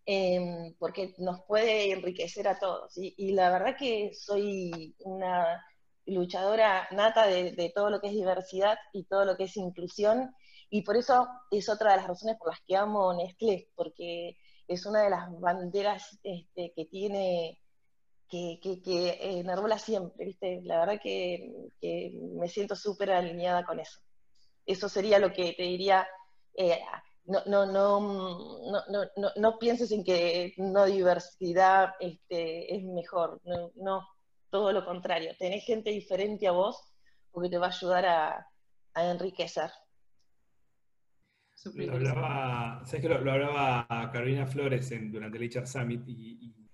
Em, 0.07 0.75
porque 0.77 1.15
nos 1.17 1.41
puede 1.45 1.91
enriquecer 1.91 2.47
a 2.47 2.59
todos. 2.59 2.93
Y, 2.95 3.33
la 3.33 3.49
verdad 3.49 3.75
que 3.77 4.11
soy 4.13 4.95
una 4.99 5.65
luchadora 6.05 6.87
nata 6.91 7.25
de, 7.27 7.71
todo 7.73 7.89
lo 7.89 7.99
que 7.99 8.07
es 8.07 8.13
diversidad 8.13 8.77
y 8.93 9.05
todo 9.05 9.25
lo 9.25 9.35
que 9.35 9.45
es 9.45 9.57
inclusión, 9.57 10.35
y 10.69 10.83
por 10.83 10.97
eso 10.97 11.27
es 11.51 11.69
otra 11.69 11.91
de 11.91 11.97
las 11.97 12.07
razones 12.07 12.37
por 12.37 12.49
las 12.49 12.61
que 12.67 12.75
amo 12.75 13.13
Nestlé, 13.13 13.69
porque 13.75 14.37
es 14.67 14.85
una 14.85 15.01
de 15.03 15.09
las 15.09 15.27
banderas 15.39 16.19
este, 16.23 16.73
que 16.75 16.85
tiene, 16.85 17.59
que, 18.29 18.59
que, 18.61 18.81
que 18.81 19.39
enarbola 19.39 19.77
siempre, 19.77 20.25
¿viste? 20.25 20.61
La 20.63 20.79
verdad 20.79 20.99
que, 21.01 21.69
que 21.79 22.11
me 22.39 22.47
siento 22.47 22.75
súper 22.75 23.11
alineada 23.11 23.63
con 23.63 23.79
eso. 23.79 23.99
Eso 24.65 24.89
sería 24.89 25.19
lo 25.19 25.31
que 25.31 25.53
te 25.53 25.63
diría. 25.63 26.07
Eh, 26.55 26.79
no, 27.25 27.43
no, 27.45 27.65
no, 27.65 27.99
no, 28.89 29.29
no, 29.35 29.59
pienses 29.59 29.91
en 29.91 30.03
que 30.03 30.53
no 30.57 30.85
diversidad 30.85 31.93
este, 31.99 32.75
es 32.75 32.83
mejor. 32.83 33.41
No, 33.75 34.07
todo 34.49 34.71
lo 34.71 34.85
contrario. 34.85 35.31
Tenés 35.37 35.65
gente 35.65 35.89
diferente 35.89 36.47
a 36.47 36.51
vos 36.51 36.79
porque 37.31 37.49
te 37.49 37.57
va 37.57 37.67
a 37.67 37.69
ayudar 37.69 38.05
a, 38.05 38.47
enriquecer. 38.95 39.69
Lo 41.73 41.93
hablaba, 41.93 42.81
¿sabes 42.85 43.01
que 43.01 43.09
lo, 43.09 43.15
hablaba 43.15 43.87
Carolina 44.11 44.45
Flores 44.45 44.91
en, 44.91 45.11
durante 45.11 45.37
el 45.37 45.49
HR 45.49 45.67
Summit 45.67 46.07
y, 46.07 46.37
y 46.41 46.64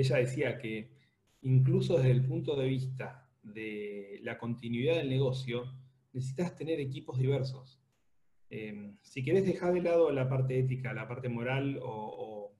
ella 0.00 0.16
decía 0.16 0.58
que 0.58 0.90
incluso 1.42 1.96
desde 1.96 2.10
el 2.10 2.24
punto 2.24 2.56
de 2.56 2.66
vista 2.66 3.28
de 3.42 4.18
la 4.22 4.38
continuidad 4.38 4.96
del 4.96 5.10
negocio, 5.10 5.72
necesitas 6.12 6.56
tener 6.56 6.80
equipos 6.80 7.18
diversos. 7.18 7.80
Em, 8.50 8.96
si 9.02 9.22
querés 9.22 9.44
dejar 9.44 9.74
de 9.74 9.82
lado 9.82 10.10
la 10.10 10.28
parte 10.28 10.58
ética, 10.58 10.94
la 10.94 11.08
parte 11.08 11.28
moral 11.28 11.78
o, 11.82 12.52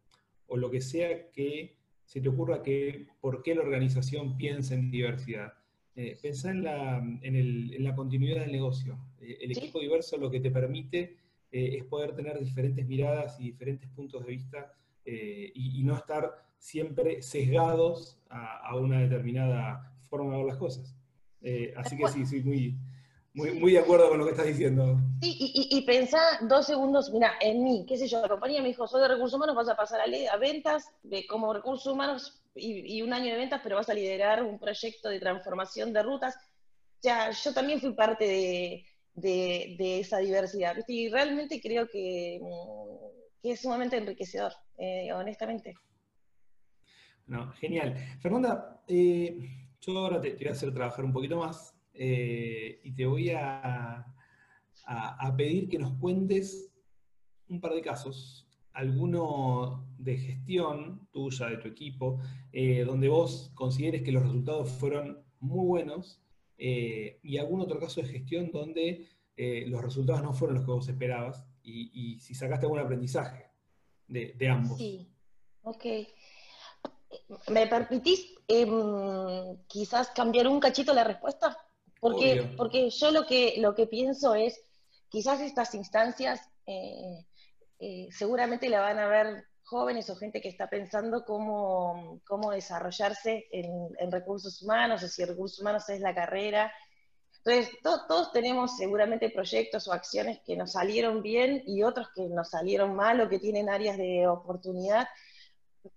lo 0.57 0.71
que 0.71 0.81
sea 0.81 1.33
que 1.33 1.79
se 2.05 2.21
te 2.21 2.29
ocurra 2.29 2.63
que 2.63 3.09
por 3.21 3.43
qué 3.43 3.57
la 3.57 3.63
organización 3.63 4.37
piensa 4.37 4.75
en 4.75 4.89
diversidad, 4.91 5.53
eh, 5.97 6.17
pensá 6.23 6.53
en 6.53 6.63
la, 6.63 6.99
en, 7.23 7.83
la, 7.83 7.95
continuidad 7.97 8.43
del 8.43 8.53
negocio. 8.53 8.97
Eh, 9.21 9.39
el 9.41 9.51
equipo 9.51 9.81
diverso 9.81 10.17
lo 10.17 10.31
que 10.31 10.39
te 10.39 10.53
permite 10.53 11.17
eh, 11.51 11.77
es 11.77 11.85
poder 11.85 12.15
tener 12.15 12.39
diferentes 12.39 12.87
miradas 12.87 13.41
y 13.41 13.45
diferentes 13.45 13.91
puntos 13.91 14.25
de 14.25 14.31
vista 14.31 14.73
y, 15.07 15.83
no 15.83 15.97
estar 15.97 16.31
siempre 16.65 17.21
sesgados 17.21 18.19
a, 18.31 18.75
una 18.75 19.01
determinada 19.01 19.93
forma 20.09 20.33
de 20.33 20.39
ver 20.39 20.47
las 20.47 20.57
cosas. 20.57 20.97
así 21.77 21.95
que 21.95 22.09
sí, 22.09 22.25
sí, 22.25 22.41
muy, 23.35 23.51
muy, 23.61 23.73
de 23.73 23.81
acuerdo 23.81 24.09
con 24.09 24.19
lo 24.19 24.25
que 24.25 24.31
estás 24.31 24.47
diciendo. 24.47 24.97
Sí, 25.21 25.37
y, 25.39 25.77
y, 25.77 25.83
pensá 25.83 26.19
dos 26.41 26.65
segundos, 26.65 27.11
mira, 27.11 27.35
en 27.41 27.63
mí, 27.63 27.85
qué 27.87 27.99
sé 27.99 28.09
yo, 28.09 28.23
la 28.23 28.29
compañía 28.29 28.63
me 28.63 28.69
dijo, 28.69 28.87
soy 28.87 29.03
de 29.03 29.09
recursos 29.09 29.35
humanos, 29.35 29.57
vas 29.57 29.69
a 29.69 29.77
pasar 29.77 30.01
a, 30.01 30.05
a 30.05 30.37
ventas 30.39 30.91
de, 31.03 31.27
como 31.27 31.53
recursos 31.53 31.93
humanos 31.93 32.43
y, 32.55 33.03
un 33.03 33.13
año 33.13 33.33
de 33.33 33.39
ventas, 33.39 33.61
pero 33.63 33.77
vas 33.77 33.91
a 33.91 33.95
liderar 33.95 34.43
un 34.43 34.59
proyecto 34.59 35.11
de 35.11 35.21
transformación 35.21 35.93
de 35.93 36.03
rutas. 36.03 36.35
O 36.35 37.03
sea, 37.03 37.31
yo 37.31 37.53
también 37.53 37.79
fui 37.79 37.93
parte 37.93 38.25
de, 38.25 39.77
de, 39.77 40.01
esa 40.01 40.19
diversidad, 40.19 40.77
Y 40.89 41.11
realmente 41.11 41.61
creo 41.61 41.89
que, 41.89 42.41
que 43.43 43.53
es 43.53 43.61
sumamente 43.61 43.99
enriquecedor, 43.99 44.53
eh, 44.79 45.13
honestamente. 45.13 45.75
No, 47.27 47.51
genial. 47.53 47.97
Fernanda, 48.21 48.83
eh, 48.87 49.69
yo 49.81 49.99
ahora 49.99 50.21
te, 50.21 50.49
a 50.49 50.53
hacer 50.53 50.73
trabajar 50.73 51.05
un 51.05 51.13
poquito 51.13 51.39
más 51.39 51.75
eh, 51.95 52.81
y 52.83 52.93
te 52.93 53.07
voy 53.07 53.31
a, 53.31 54.07
pedir 55.37 55.69
que 55.69 55.79
nos 55.79 55.95
cuentes 55.95 56.71
un 57.49 57.61
par 57.61 57.73
de 57.73 57.81
casos, 57.81 58.47
alguno 58.73 59.87
de 59.99 60.19
gestión 60.19 61.09
tuya, 61.11 61.47
de 61.47 61.57
tu 61.57 61.69
equipo, 61.69 62.21
eh, 62.53 62.85
donde 62.85 63.09
vos 63.09 63.51
consideres 63.55 64.03
que 64.03 64.13
los 64.13 64.23
resultados 64.23 64.71
fueron 64.73 65.25
muy 65.41 65.67
buenos, 65.67 66.21
y 66.57 67.37
algún 67.37 67.61
otro 67.61 67.79
caso 67.79 68.01
de 68.01 68.09
gestión 68.09 68.51
donde 68.53 69.09
los 69.37 69.83
resultados 69.83 70.23
no 70.23 70.33
fueron 70.33 70.57
los 70.57 70.65
que 70.65 70.71
vos 70.71 70.89
esperabas, 70.89 71.47
y, 71.63 72.19
si 72.21 72.35
sacaste 72.35 72.67
algún 72.67 72.79
aprendizaje 72.79 73.47
de, 74.07 74.35
de 74.37 74.49
ambos. 74.49 74.79
Sí, 74.79 75.09
ok. 75.63 75.85
¿Me 77.49 77.67
permitís 77.67 78.35
em, 78.49 79.57
quizás 79.67 80.09
cambiar 80.11 80.49
un 80.49 80.61
cachito 80.61 80.93
la 80.93 81.05
respuesta? 81.05 81.57
Porque, 82.01 82.53
porque 82.57 82.91
yo 82.91 83.11
lo 83.11 83.27
que, 83.27 83.55
lo 83.59 83.75
que 83.75 83.87
pienso 83.87 84.35
es, 84.35 84.61
quizás 85.09 85.41
estas 85.41 85.75
instancias 85.75 86.41
eh, 86.67 87.25
eh, 87.79 88.09
seguramente 88.11 88.69
la 88.69 88.81
van 88.81 88.99
a 88.99 89.07
ver 89.07 89.45
jóvenes 89.65 90.09
o 90.11 90.17
gente 90.17 90.41
que 90.41 90.49
está 90.49 90.69
pensando 90.69 91.25
cómo, 91.25 92.21
cómo 92.27 92.51
desarrollarse 92.51 93.47
en, 93.51 94.13
recursos 94.13 94.63
humanos, 94.63 95.03
o 95.03 95.09
si 95.09 95.25
recursos 95.25 95.61
humanos 95.61 95.89
es 95.89 96.01
la 96.01 96.15
carrera. 96.15 96.73
Entonces, 97.45 97.75
todos 97.83 98.33
tenemos 98.33 98.77
seguramente 98.77 99.31
proyectos 99.31 99.89
o 99.89 99.93
acciones 99.93 100.41
que 100.47 100.57
nos 100.57 100.73
salieron 100.73 101.23
bien 101.23 101.63
y 101.67 101.83
otros 101.83 102.09
que 102.15 102.23
nos 102.29 102.51
salieron 102.51 102.95
mal 102.95 103.21
o 103.21 103.29
que 103.29 103.39
tienen 103.39 103.69
áreas 103.69 103.99
de 103.99 104.27
oportunidad. 104.27 105.07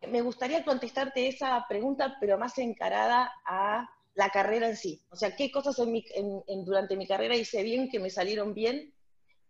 Me 0.08 0.21
gustaría 0.21 0.63
contestarte 0.63 1.28
esa 1.28 1.65
pregunta, 1.67 2.17
pero 2.19 2.38
más 2.38 2.58
encarada 2.58 3.32
a 3.45 3.89
la 4.15 4.30
carrera 4.30 4.67
en 4.67 4.76
sí. 4.76 5.02
O 5.10 5.15
sea, 5.15 5.36
qué 5.36 5.52
cosas 5.52 5.78
en 5.80 6.65
durante 6.65 6.97
mi 6.97 7.08
carrera 7.08 7.36
hice 7.36 7.63
bien, 7.63 7.89
que 7.89 8.00
me 8.00 8.10
salieron 8.10 8.54
bien 8.54 8.93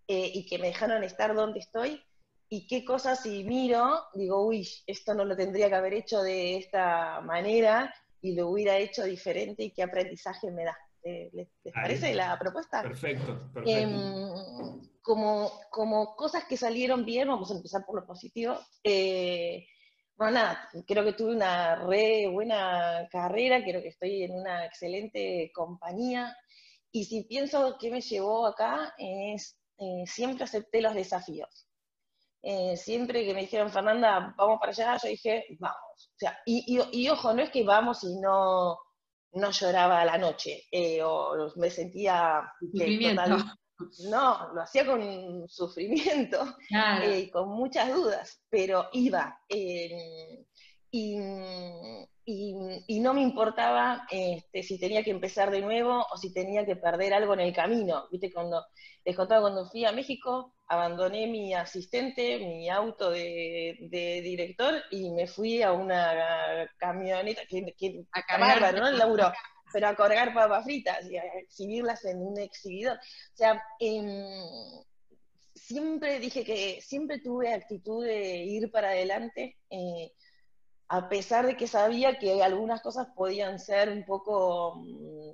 eh, 0.07 0.31
y 0.33 0.45
que 0.45 0.57
me 0.57 0.67
dejaron 0.67 1.03
estar 1.03 1.35
donde 1.35 1.59
estoy, 1.59 2.01
y 2.49 2.65
qué 2.67 2.85
cosas 2.85 3.23
si 3.23 3.43
miro, 3.43 4.05
digo, 4.13 4.45
uy, 4.45 4.65
esto 4.85 5.13
no 5.13 5.25
lo 5.25 5.35
tendría 5.35 5.67
que 5.67 5.75
haber 5.75 5.93
hecho 5.93 6.21
de 6.21 6.57
esta 6.57 7.19
manera 7.21 7.93
y 8.21 8.33
lo 8.33 8.49
hubiera 8.49 8.77
hecho 8.77 9.03
diferente 9.03 9.63
y 9.63 9.71
qué 9.71 9.83
aprendizaje 9.83 10.49
me 10.51 10.63
da. 10.63 10.77
¿Les, 11.03 11.49
parece 11.73 12.13
la 12.13 12.37
propuesta? 12.37 12.81
Perfecto, 12.81 13.49
perfecto. 13.53 13.69
Em, 13.69 14.81
como, 15.01 15.51
como 15.69 16.15
cosas 16.15 16.45
que 16.45 16.57
salieron 16.57 17.05
bien, 17.05 17.27
vamos 17.27 17.51
a 17.51 17.55
empezar 17.55 17.85
por 17.85 17.95
lo 17.95 18.05
positivo. 18.05 18.57
Eh, 18.83 19.65
bueno, 20.17 20.33
nada, 20.33 20.69
creo 20.87 21.03
que 21.03 21.13
tuve 21.13 21.35
una 21.35 21.75
re 21.75 22.27
buena 22.27 23.07
carrera, 23.11 23.63
creo 23.63 23.81
que 23.81 23.89
estoy 23.89 24.23
en 24.23 24.33
una 24.33 24.65
excelente 24.65 25.51
compañía. 25.53 26.35
Y 26.91 27.05
si 27.05 27.23
pienso 27.25 27.77
qué 27.79 27.91
me 27.91 28.01
llevó 28.01 28.47
acá, 28.47 28.93
es 28.97 29.57
eh, 29.77 30.03
siempre 30.07 30.45
acepté 30.45 30.81
los 30.81 30.95
desafíos. 30.95 31.67
eh, 32.43 32.77
siempre 32.77 33.25
que 33.25 33.33
me 33.33 33.41
dijeron, 33.41 33.71
Fernanda, 33.71 34.33
vamos 34.37 34.59
para 34.59 34.71
allá, 34.71 34.97
yo 35.03 35.09
dije, 35.09 35.45
vamos. 35.59 35.77
O 36.15 36.17
sea, 36.17 36.39
y, 36.45 37.09
ojo, 37.09 37.33
no 37.33 37.41
es 37.43 37.49
que 37.51 37.63
vamos 37.63 38.03
y 38.03 38.19
no, 38.19 38.77
no 39.33 39.51
lloraba 39.51 40.01
a 40.01 40.05
la 40.05 40.17
noche, 40.17 40.63
eh, 40.71 41.01
o 41.03 41.35
me 41.57 41.69
sentía 41.69 42.41
total, 43.03 43.43
no, 44.09 44.53
lo 44.53 44.61
hacía 44.61 44.85
con 44.85 45.47
sufrimiento 45.47 46.55
y 46.69 46.75
eh, 46.75 47.29
con 47.31 47.49
muchas 47.49 47.93
dudas, 47.93 48.41
pero 48.49 48.89
iba. 48.93 49.39
y, 49.49 51.17
y, 52.29 52.99
no 52.99 53.13
me 53.13 53.21
importaba 53.21 54.05
este, 54.09 54.61
si 54.61 54.77
tenía 54.77 55.03
que 55.03 55.11
empezar 55.11 55.49
de 55.49 55.61
nuevo 55.61 56.05
o 56.11 56.17
si 56.17 56.33
tenía 56.33 56.65
que 56.65 56.75
perder 56.75 57.13
algo 57.13 57.33
en 57.33 57.39
el 57.39 57.53
camino. 57.53 58.07
Viste, 58.11 58.33
cuando 58.33 58.65
les 59.05 59.15
contaba 59.15 59.41
cuando 59.41 59.65
fui 59.69 59.85
a 59.85 59.93
México, 59.93 60.53
abandoné 60.67 61.27
mi 61.27 61.53
asistente, 61.53 62.39
mi 62.39 62.69
auto 62.69 63.11
de, 63.11 63.77
director 63.89 64.75
y 64.91 65.11
me 65.11 65.27
fui 65.27 65.61
a 65.61 65.71
una 65.71 66.69
camioneta 66.77 67.43
que, 67.47 67.73
que 67.77 68.03
a 68.11 68.37
bárbaro, 68.37 68.79
¿no? 68.79 68.87
El 68.89 68.97
laburo 68.97 69.31
pero 69.71 69.87
a 69.87 69.95
cargar 69.95 70.33
papas 70.33 70.63
fritas 70.63 71.05
y 71.09 71.17
a 71.17 71.23
exhibirlas 71.39 72.03
en 72.05 72.21
un 72.21 72.39
exhibidor. 72.39 72.97
O 72.97 73.37
sea, 73.37 73.61
em, 73.79 74.23
siempre 75.55 76.19
dije 76.19 76.43
que 76.43 76.81
siempre 76.81 77.19
tuve 77.19 77.53
actitud 77.53 78.05
de 78.05 78.37
ir 78.43 78.71
para 78.71 78.89
adelante, 78.89 79.57
eh, 79.69 80.13
a 80.89 81.09
pesar 81.09 81.45
de 81.45 81.57
que 81.57 81.67
sabía 81.67 82.17
que 82.17 82.41
algunas 82.41 82.81
cosas 82.81 83.07
podían 83.15 83.59
ser 83.59 83.89
un 83.89 84.05
poco 84.05 84.75
mm, 84.77 85.31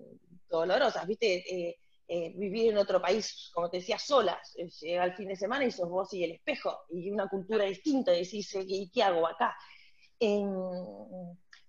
dolorosas, 0.50 1.06
¿viste? 1.08 1.36
Eh, 1.36 1.78
eh, 2.08 2.34
vivir 2.36 2.72
en 2.72 2.78
otro 2.78 3.02
país, 3.02 3.50
como 3.54 3.69
te 3.69 3.78
decía, 3.78 3.98
solas, 3.98 4.54
llega 4.82 5.06
el 5.06 5.13
fin 5.13 5.30
de 5.30 5.36
semana 5.36 5.63
y 5.65 5.72
sos 5.72 5.89
vos 5.89 6.13
y 6.13 6.24
el 6.24 6.32
espejo, 6.32 6.82
y 6.89 7.10
una 7.10 7.28
cultura 7.28 7.65
distinta, 7.65 8.13
y 8.13 8.24
decís, 8.24 8.56
¿y 8.67 8.89
qué 8.89 9.04
hago 9.04 9.26
acá? 9.26 9.56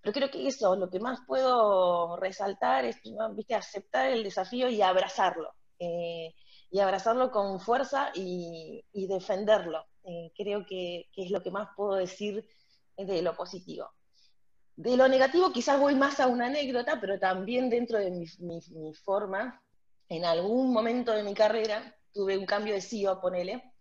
Pero 0.05 0.13
creo 0.13 0.29
que 0.29 0.47
eso, 0.47 0.75
lo 0.75 0.87
que 0.87 0.99
más 0.99 1.21
puedo 1.25 2.15
resaltar 2.17 2.85
es, 2.85 3.01
¿viste? 3.33 3.55
aceptar 3.55 4.11
el 4.11 4.23
desafío 4.23 4.69
y 4.69 4.79
abrazarlo. 4.79 5.49
Eh, 5.79 6.31
y 6.69 6.79
abrazarlo 6.79 7.31
con 7.31 7.59
fuerza 7.59 8.11
y, 8.13 8.85
defenderlo. 8.93 9.83
Eh, 10.03 10.31
creo 10.37 10.63
que, 10.63 11.07
es 11.15 11.31
lo 11.31 11.41
que 11.41 11.49
más 11.49 11.69
puedo 11.75 11.95
decir 11.95 12.47
de 12.95 13.21
lo 13.23 13.35
positivo. 13.35 13.89
De 14.75 14.95
lo 14.95 15.07
negativo 15.07 15.51
quizás 15.51 15.79
voy 15.79 15.95
más 15.95 16.19
a 16.19 16.27
una 16.27 16.45
anécdota, 16.45 16.99
pero 17.01 17.17
también 17.17 17.67
dentro 17.67 17.97
de 17.97 18.11
mi, 18.11 18.27
mi 18.39 18.93
forma, 18.93 19.59
en 20.07 20.23
algún 20.23 20.71
momento 20.71 21.13
de 21.13 21.23
mi 21.23 21.33
carrera 21.33 21.95
tuve 22.13 22.37
un 22.37 22.45
cambio 22.45 22.75
de 22.75 22.81
CEO, 22.81 23.19
ponele, 23.19 23.73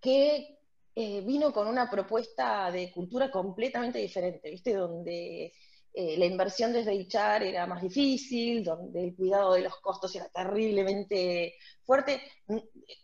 que 0.00 0.60
eh, 0.96 1.20
vino 1.22 1.52
con 1.52 1.66
una 1.66 1.90
propuesta 1.90 2.70
de 2.70 2.92
cultura 2.92 3.30
completamente 3.30 3.98
diferente, 3.98 4.50
¿viste? 4.50 4.74
Donde 4.74 5.52
eh, 5.96 6.16
la 6.18 6.24
inversión 6.26 6.72
desde 6.72 6.92
HR 6.92 7.46
era 7.46 7.66
más 7.66 7.80
difícil, 7.80 8.64
donde 8.64 9.04
el 9.04 9.16
cuidado 9.16 9.54
de 9.54 9.62
los 9.62 9.76
costos 9.80 10.14
era 10.16 10.28
terriblemente 10.28 11.54
fuerte. 11.84 12.20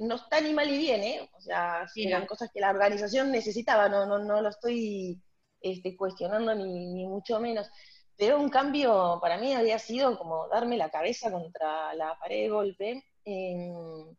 No 0.01 0.17
está 0.17 0.41
ni 0.41 0.53
mal 0.53 0.69
ni 0.69 0.79
bien, 0.79 1.03
¿eh? 1.03 1.31
O 1.33 1.41
sea, 1.41 1.87
eran 1.97 2.27
cosas 2.27 2.51
que 2.53 2.61
la 2.61 2.71
organización 2.71 3.31
necesitaba, 3.31 3.89
no, 3.89 4.07
no, 4.07 4.19
no 4.19 4.41
lo 4.41 4.49
estoy 4.49 5.21
este, 5.61 5.97
cuestionando 5.97 6.55
ni, 6.55 7.07
mucho 7.07 7.41
menos. 7.41 7.69
Pero 8.17 8.41
un 8.41 8.51
cambio 8.51 9.19
para 9.21 9.39
mí 9.39 9.55
había 9.55 9.79
sido 9.79 10.19
como 10.19 10.49
darme 10.49 10.77
la 10.77 10.91
cabeza 10.91 11.31
contra 11.31 11.95
la 11.95 12.19
pared 12.19 12.43
de 12.43 12.49
golpe 12.51 13.05
em, 13.25 14.15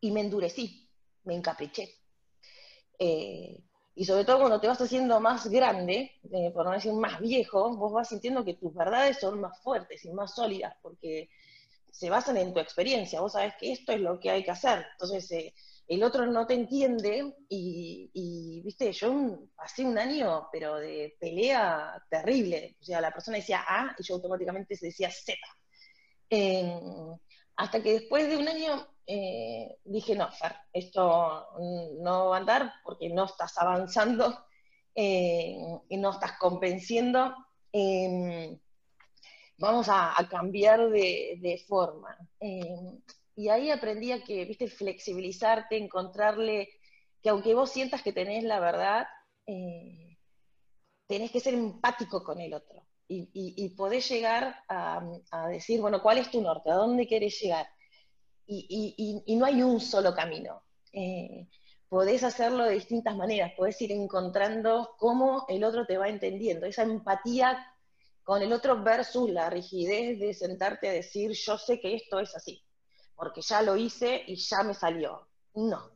y 0.00 0.10
me 0.10 0.20
endurecí, 0.20 0.88
me 1.24 1.34
encapriché. 1.34 1.97
Eh, 2.98 3.60
y 3.94 4.04
sobre 4.04 4.24
todo 4.24 4.38
cuando 4.38 4.60
te 4.60 4.68
vas 4.68 4.80
haciendo 4.80 5.18
más 5.20 5.48
grande, 5.48 6.12
eh, 6.32 6.50
por 6.52 6.64
no 6.66 6.72
decir 6.72 6.92
más 6.92 7.20
viejo, 7.20 7.76
vos 7.76 7.92
vas 7.92 8.08
sintiendo 8.08 8.44
que 8.44 8.54
tus 8.54 8.72
verdades 8.74 9.18
son 9.18 9.40
más 9.40 9.60
fuertes 9.60 10.04
y 10.04 10.12
más 10.12 10.34
sólidas, 10.34 10.74
porque 10.82 11.28
se 11.90 12.10
basan 12.10 12.36
en 12.36 12.54
tu 12.54 12.60
experiencia, 12.60 13.20
vos 13.20 13.32
sabés 13.32 13.54
que 13.58 13.72
esto 13.72 13.92
es 13.92 14.00
lo 14.00 14.20
que 14.20 14.30
hay 14.30 14.44
que 14.44 14.52
hacer. 14.52 14.86
Entonces, 14.92 15.30
eh, 15.32 15.54
el 15.88 16.02
otro 16.04 16.26
no 16.26 16.46
te 16.46 16.54
entiende 16.54 17.34
y, 17.48 18.62
viste, 18.64 18.92
yo 18.92 19.48
pasé 19.56 19.84
un 19.84 19.98
año, 19.98 20.48
pero 20.52 20.76
de 20.76 21.16
pelea 21.18 22.00
terrible. 22.10 22.76
O 22.80 22.84
sea, 22.84 23.00
la 23.00 23.10
persona 23.10 23.38
decía 23.38 23.64
A 23.66 23.96
y 23.98 24.02
yo 24.04 24.14
automáticamente 24.16 24.76
decía 24.80 25.10
Z. 25.10 25.38
hasta 27.58 27.82
que 27.82 27.94
después 27.94 28.28
de 28.28 28.36
un 28.36 28.46
año 28.46 28.86
eh, 29.04 29.78
dije, 29.84 30.14
no, 30.14 30.30
Fer, 30.30 30.54
esto 30.72 31.44
no 32.00 32.28
va 32.28 32.36
a 32.36 32.40
andar 32.40 32.72
porque 32.84 33.08
no 33.08 33.24
estás 33.24 33.58
avanzando 33.58 34.46
eh, 34.94 35.56
y 35.88 35.96
no 35.96 36.12
estás 36.12 36.38
convenciendo. 36.38 37.34
Em, 37.72 38.56
vamos 39.58 39.88
a, 39.90 40.14
cambiar 40.30 40.88
de, 40.88 41.64
forma. 41.66 42.16
Em, 42.38 43.02
y 43.34 43.48
ahí 43.48 43.70
aprendí 43.72 44.12
a 44.12 44.22
que, 44.22 44.44
viste, 44.44 44.68
flexibilizarte, 44.68 45.76
encontrarle, 45.76 46.68
que 47.20 47.30
aunque 47.30 47.54
vos 47.54 47.72
sientas 47.72 48.02
que 48.02 48.12
tenés 48.12 48.44
la 48.44 48.60
verdad, 48.60 49.08
eh, 49.46 50.16
tenés 51.08 51.32
que 51.32 51.40
ser 51.40 51.54
empático 51.54 52.22
con 52.22 52.40
el 52.40 52.54
otro. 52.54 52.87
Y, 53.10 53.30
y, 53.32 53.68
podés 53.70 54.06
llegar 54.10 54.54
a, 54.68 55.00
decir, 55.48 55.80
bueno, 55.80 56.02
¿cuál 56.02 56.18
es 56.18 56.30
tu 56.30 56.42
norte? 56.42 56.70
¿A 56.70 56.74
dónde 56.74 57.06
querés 57.06 57.40
llegar? 57.40 57.66
y, 58.46 59.36
no 59.36 59.46
hay 59.46 59.62
un 59.62 59.80
solo 59.80 60.14
camino. 60.14 60.62
Eh, 60.92 61.48
podés 61.88 62.22
hacerlo 62.22 62.64
de 62.64 62.74
distintas 62.74 63.16
maneras, 63.16 63.52
podés 63.56 63.80
ir 63.82 63.92
encontrando 63.92 64.94
cómo 64.98 65.46
el 65.48 65.64
otro 65.64 65.86
te 65.86 65.96
va 65.96 66.08
entendiendo, 66.08 66.66
esa 66.66 66.82
empatía 66.82 67.58
con 68.22 68.42
el 68.42 68.52
otro 68.52 68.82
versus 68.82 69.30
la 69.30 69.48
rigidez 69.48 70.18
de 70.18 70.34
sentarte 70.34 70.88
a 70.88 70.92
decir, 70.92 71.32
yo 71.32 71.56
sé 71.56 71.80
que 71.80 71.94
esto 71.94 72.20
es 72.20 72.34
así, 72.36 72.62
porque 73.16 73.40
ya 73.40 73.62
lo 73.62 73.76
hice 73.76 74.22
y 74.26 74.36
ya 74.36 74.62
me 74.62 74.74
salió. 74.74 75.28
No. 75.54 75.92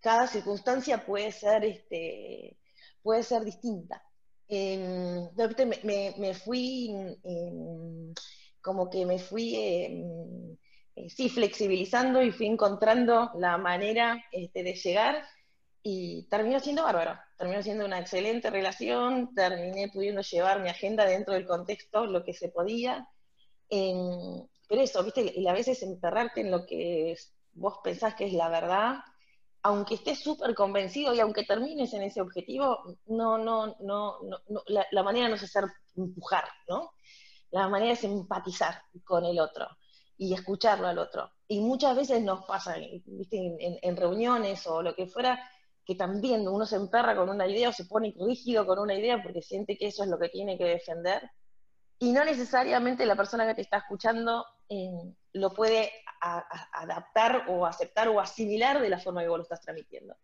Cada 0.00 0.26
circunstancia 0.26 1.04
puede 1.04 1.32
ser, 1.32 1.64
este, 1.64 2.58
puede 3.02 3.22
ser 3.22 3.44
distinta. 3.44 4.02
Me, 4.48 6.34
fui, 6.34 6.94
como 8.60 8.88
que 8.88 9.04
me 9.04 9.18
fui 9.18 9.54
eh, 9.56 11.08
sí 11.08 11.28
flexibilizando 11.28 12.22
y 12.22 12.32
fui 12.32 12.46
encontrando 12.46 13.30
la 13.36 13.58
manera 13.58 14.24
este, 14.32 14.62
de 14.62 14.74
llegar 14.74 15.24
y 15.82 16.26
terminó 16.28 16.60
siendo 16.60 16.82
bárbaro, 16.82 17.18
terminó 17.36 17.62
siendo 17.62 17.84
una 17.84 18.00
excelente 18.00 18.50
relación, 18.50 19.34
terminé 19.34 19.88
pudiendo 19.92 20.22
llevar 20.22 20.60
mi 20.60 20.68
agenda 20.68 21.04
dentro 21.04 21.34
del 21.34 21.46
contexto, 21.46 22.06
lo 22.06 22.24
que 22.24 22.34
se 22.34 22.48
podía. 22.48 23.06
pero 23.68 24.82
eso, 24.82 25.02
viste, 25.04 25.32
y 25.34 25.46
a 25.46 25.52
veces 25.52 25.82
enterrarte 25.82 26.40
en 26.40 26.50
lo 26.50 26.66
que 26.66 27.16
vos 27.52 27.78
pensás 27.82 28.14
que 28.14 28.26
es 28.26 28.32
la 28.32 28.48
verdad, 28.48 28.96
aunque 29.62 29.94
estés 29.94 30.20
súper 30.20 30.54
convencido 30.54 31.14
y 31.14 31.20
aunque 31.20 31.44
termines 31.44 31.92
en 31.94 32.02
ese 32.02 32.20
objetivo, 32.20 32.96
no, 33.06 33.38
no, 33.38 33.76
no, 33.80 34.18
la, 34.66 35.02
manera 35.02 35.28
no 35.28 35.34
es 35.34 35.42
hacer 35.42 35.64
empujar, 35.96 36.44
¿no? 36.68 36.92
La 37.50 37.68
manera 37.68 37.92
es 37.92 38.04
empatizar 38.04 38.82
con 39.04 39.24
el 39.24 39.40
otro 39.40 39.66
y 40.16 40.34
escucharlo 40.34 40.86
al 40.86 40.98
otro. 40.98 41.30
Y 41.48 41.60
muchas 41.60 41.96
veces 41.96 42.22
nos 42.22 42.44
pasa, 42.44 42.76
¿viste? 43.06 43.80
En, 43.82 43.96
reuniones 43.96 44.66
o 44.66 44.82
lo 44.82 44.94
que 44.94 45.06
fuera, 45.06 45.40
que 45.84 45.94
también 45.94 46.46
uno 46.46 46.66
se 46.66 46.76
emperra 46.76 47.16
con 47.16 47.28
una 47.28 47.46
idea 47.46 47.70
o 47.70 47.72
se 47.72 47.86
pone 47.86 48.14
rígido 48.18 48.66
con 48.66 48.78
una 48.78 48.94
idea 48.94 49.22
porque 49.22 49.42
siente 49.42 49.76
que 49.76 49.86
eso 49.88 50.04
es 50.04 50.10
lo 50.10 50.18
que 50.18 50.28
tiene 50.28 50.58
que 50.58 50.64
defender. 50.64 51.30
Y 51.98 52.12
no 52.12 52.24
necesariamente 52.24 53.06
la 53.06 53.16
persona 53.16 53.46
que 53.46 53.54
te 53.54 53.62
está 53.62 53.78
escuchando 53.78 54.44
eh, 54.68 55.14
lo 55.32 55.50
puede 55.50 55.90
adaptar 56.72 57.44
o 57.48 57.64
aceptar 57.64 58.08
o 58.08 58.20
asimilar 58.20 58.80
de 58.80 58.90
la 58.90 58.98
forma 58.98 59.22
que 59.22 59.28
vos 59.28 59.38
lo 59.38 59.42
estás 59.42 59.60
transmitiendo. 59.60 60.16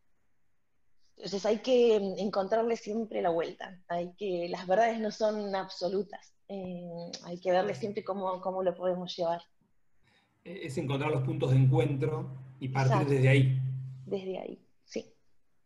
Entonces 1.17 1.47
hay 1.47 1.59
que 1.59 1.97
encontrarle 2.19 2.77
siempre 2.77 3.23
la 3.23 3.31
vuelta. 3.31 3.81
Hay 3.89 4.15
que, 4.17 4.49
las 4.49 4.67
verdades 4.67 4.99
no 4.99 5.13
son 5.13 5.55
absolutas. 5.55 6.35
Eh, 6.49 7.11
hay 7.25 7.41
que 7.41 7.53
verle 7.53 7.75
siempre 7.75 8.03
cómo, 8.03 8.41
cómo 8.41 8.63
lo 8.63 8.75
podemos 8.75 9.17
llevar 9.17 9.41
es 10.45 10.77
encontrar 10.79 11.11
los 11.11 11.23
puntos 11.23 11.51
de 11.51 11.57
encuentro 11.57 12.31
y 12.61 12.69
partir 12.69 13.07
desde 13.07 13.29
ahí. 13.29 13.59
Desde 14.07 14.39
ahí, 14.39 14.63
sí. 14.85 15.13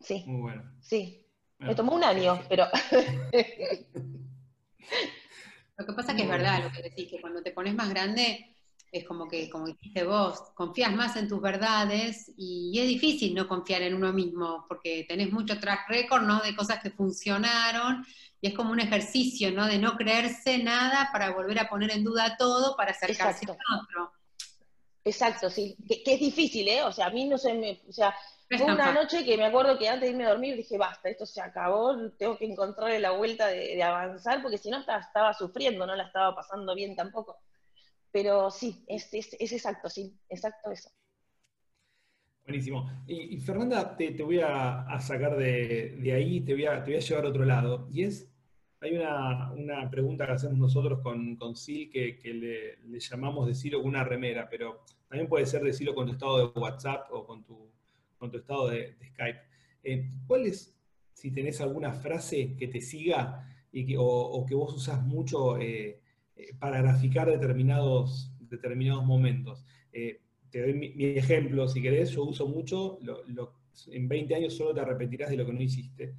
Sí. 0.01 0.25
Muy 0.27 0.41
bueno. 0.41 0.63
Sí. 0.81 1.27
Me 1.59 1.75
tomó 1.75 1.95
un 1.97 2.05
año, 2.05 2.41
pero. 2.49 2.67
lo 5.77 5.87
que 5.87 5.93
pasa 5.93 6.13
es 6.13 6.17
que 6.17 6.23
es 6.23 6.29
verdad 6.29 6.63
lo 6.63 6.71
que 6.71 6.83
decís, 6.83 7.11
que 7.11 7.21
cuando 7.21 7.43
te 7.43 7.51
pones 7.51 7.75
más 7.75 7.91
grande, 7.91 8.55
es 8.91 9.05
como 9.05 9.29
que, 9.29 9.51
como 9.51 9.67
dijiste 9.67 10.05
vos, 10.05 10.41
confías 10.55 10.95
más 10.95 11.17
en 11.17 11.29
tus 11.29 11.41
verdades 11.41 12.33
y 12.37 12.79
es 12.79 12.89
difícil 12.89 13.35
no 13.35 13.47
confiar 13.47 13.83
en 13.83 13.95
uno 13.95 14.13
mismo, 14.13 14.65
porque 14.69 15.05
tenés 15.09 15.31
mucho 15.33 15.59
track 15.59 15.89
record, 15.89 16.23
¿no? 16.23 16.41
De 16.41 16.57
cosas 16.57 16.81
que 16.83 16.91
funcionaron, 16.91 18.05
y 18.41 18.49
es 18.49 18.55
como 18.55 18.73
un 18.73 18.81
ejercicio, 18.81 19.51
¿no? 19.53 19.67
De 19.67 19.79
no 19.79 19.97
creerse 19.97 20.59
nada 20.63 21.11
para 21.13 21.31
volver 21.31 21.59
a 21.59 21.69
poner 21.69 21.91
en 21.91 22.05
duda 22.05 22.37
todo 22.39 22.77
para 22.77 22.93
acercarse 22.93 23.47
a 23.47 23.53
otro. 23.53 24.13
Exacto, 25.05 25.49
sí, 25.49 25.77
que, 25.87 26.03
es 26.15 26.21
difícil, 26.21 26.69
¿eh? 26.69 26.83
O 26.83 26.93
sea, 26.93 27.07
a 27.07 27.11
mí 27.11 27.27
no 27.27 27.39
se 27.39 27.55
me, 27.55 27.81
o 27.89 27.93
sea, 27.93 28.15
fue 28.57 28.73
una 28.73 28.93
noche 28.93 29.25
que 29.25 29.37
me 29.37 29.47
acuerdo 29.47 29.79
que 29.79 29.89
antes 29.89 30.03
de 30.03 30.11
irme 30.11 30.25
a 30.27 30.31
dormir 30.31 30.57
dije, 30.57 30.79
basta, 30.79 31.09
esto 31.09 31.27
se 31.27 31.41
acabó, 31.41 31.95
tengo 32.19 32.37
que 32.37 32.47
encontrarle 32.47 32.99
la 32.99 33.13
vuelta 33.13 33.47
de, 33.47 33.83
avanzar, 33.83 34.43
porque 34.43 34.59
si 34.59 34.71
no 34.71 34.79
estaba, 34.79 35.01
estaba, 35.01 35.35
sufriendo, 35.35 35.87
no 35.87 35.95
la 35.95 36.05
estaba 36.05 36.35
pasando 36.35 36.75
bien 36.75 36.97
tampoco. 36.97 37.39
Pero 38.21 38.51
sí, 38.51 38.85
es, 38.89 39.09
exacto, 39.13 39.89
sí, 39.89 40.13
exacto 40.29 40.73
eso. 40.73 40.91
Buenísimo. 42.43 42.91
Y, 43.07 43.39
Fernanda, 43.39 43.97
te, 43.97 44.11
voy 44.25 44.41
a, 44.41 44.99
sacar 44.99 45.37
de, 45.37 46.13
ahí, 46.13 46.41
te 46.41 46.55
voy, 46.55 46.65
a, 46.65 46.85
llevar 46.85 47.27
a 47.27 47.29
otro 47.29 47.45
lado. 47.45 47.87
Y 47.93 48.03
es 48.03 48.29
hay 48.81 48.97
una, 48.97 49.89
pregunta 49.89 50.27
que 50.27 50.33
hacemos 50.33 50.59
nosotros 50.59 50.99
con, 51.01 51.55
Sil 51.55 51.91
que, 51.93 52.19
le, 52.35 52.99
llamamos 52.99 53.47
decirlo 53.47 53.79
con 53.79 53.91
una 53.91 54.03
remera, 54.03 54.49
pero 54.51 54.81
también 55.09 55.29
puede 55.29 55.47
ser 55.47 55.63
decirlo 55.63 55.95
con 55.95 56.07
tu 56.07 56.15
estado 56.15 56.39
de 56.39 56.59
WhatsApp 56.59 57.07
o 57.13 57.25
con 57.25 57.45
tu, 57.45 57.71
con 58.19 58.33
tu 58.33 58.39
estado 58.39 58.67
de, 58.71 58.97
Skype. 59.13 59.41
Eh, 59.85 60.11
¿Cuál 60.27 60.47
es, 60.47 60.77
si 61.13 61.31
tenés 61.31 61.61
alguna 61.61 61.93
frase 61.93 62.57
que 62.57 62.67
te 62.67 62.81
siga 62.81 63.49
y 63.71 63.87
que, 63.87 63.95
o, 63.97 64.45
que 64.45 64.57
vos 64.57 64.75
usás 64.75 65.05
mucho 65.07 65.57
eh, 65.57 66.01
eh, 66.39 66.55
para 66.59 66.81
graficar 66.81 67.31
determinados, 67.31 68.33
determinados 68.41 69.05
momentos? 69.05 69.65
te 70.51 70.63
doy 70.63 70.73
mi, 70.73 71.05
ejemplo, 71.05 71.69
si 71.69 71.83
querés, 71.83 72.11
yo 72.11 72.25
uso 72.25 72.47
mucho, 72.47 72.99
en 73.89 74.09
20 74.09 74.35
años 74.35 74.57
solo 74.57 74.73
te 74.73 74.81
arrepentirás 74.81 75.29
de 75.29 75.37
lo 75.37 75.45
que 75.45 75.53
no 75.53 75.61
hiciste. 75.61 76.15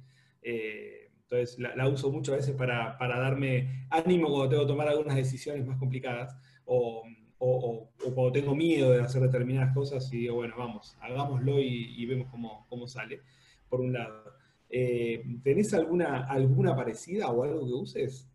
Entonces 1.30 1.58
la, 1.60 1.86
uso 1.88 2.10
mucho 2.10 2.32
a 2.32 2.36
veces 2.36 2.56
para, 2.56 2.96
darme 2.98 3.86
ánimo 3.90 4.28
cuando 4.28 4.48
tengo 4.48 4.62
que 4.62 4.68
tomar 4.68 4.88
algunas 4.88 5.14
decisiones 5.14 5.64
más 5.64 5.78
complicadas 5.78 6.36
o, 6.64 7.04
cuando 7.38 8.32
tengo 8.32 8.54
miedo 8.54 8.90
de 8.90 9.00
hacer 9.00 9.22
determinadas 9.22 9.72
cosas 9.72 10.12
y 10.12 10.18
digo, 10.18 10.34
bueno, 10.34 10.56
vamos, 10.58 10.96
hagámoslo 11.00 11.60
y, 11.60 12.04
vemos 12.04 12.28
cómo, 12.68 12.86
sale, 12.88 13.20
por 13.68 13.80
un 13.80 13.92
lado. 13.92 14.24
Eh, 14.68 15.24
¿Tenés 15.42 15.72
alguna, 15.72 16.24
alguna 16.24 16.74
parecida 16.74 17.28
o 17.28 17.44
algo 17.44 17.64
que 17.64 17.72
uses? 17.72 18.28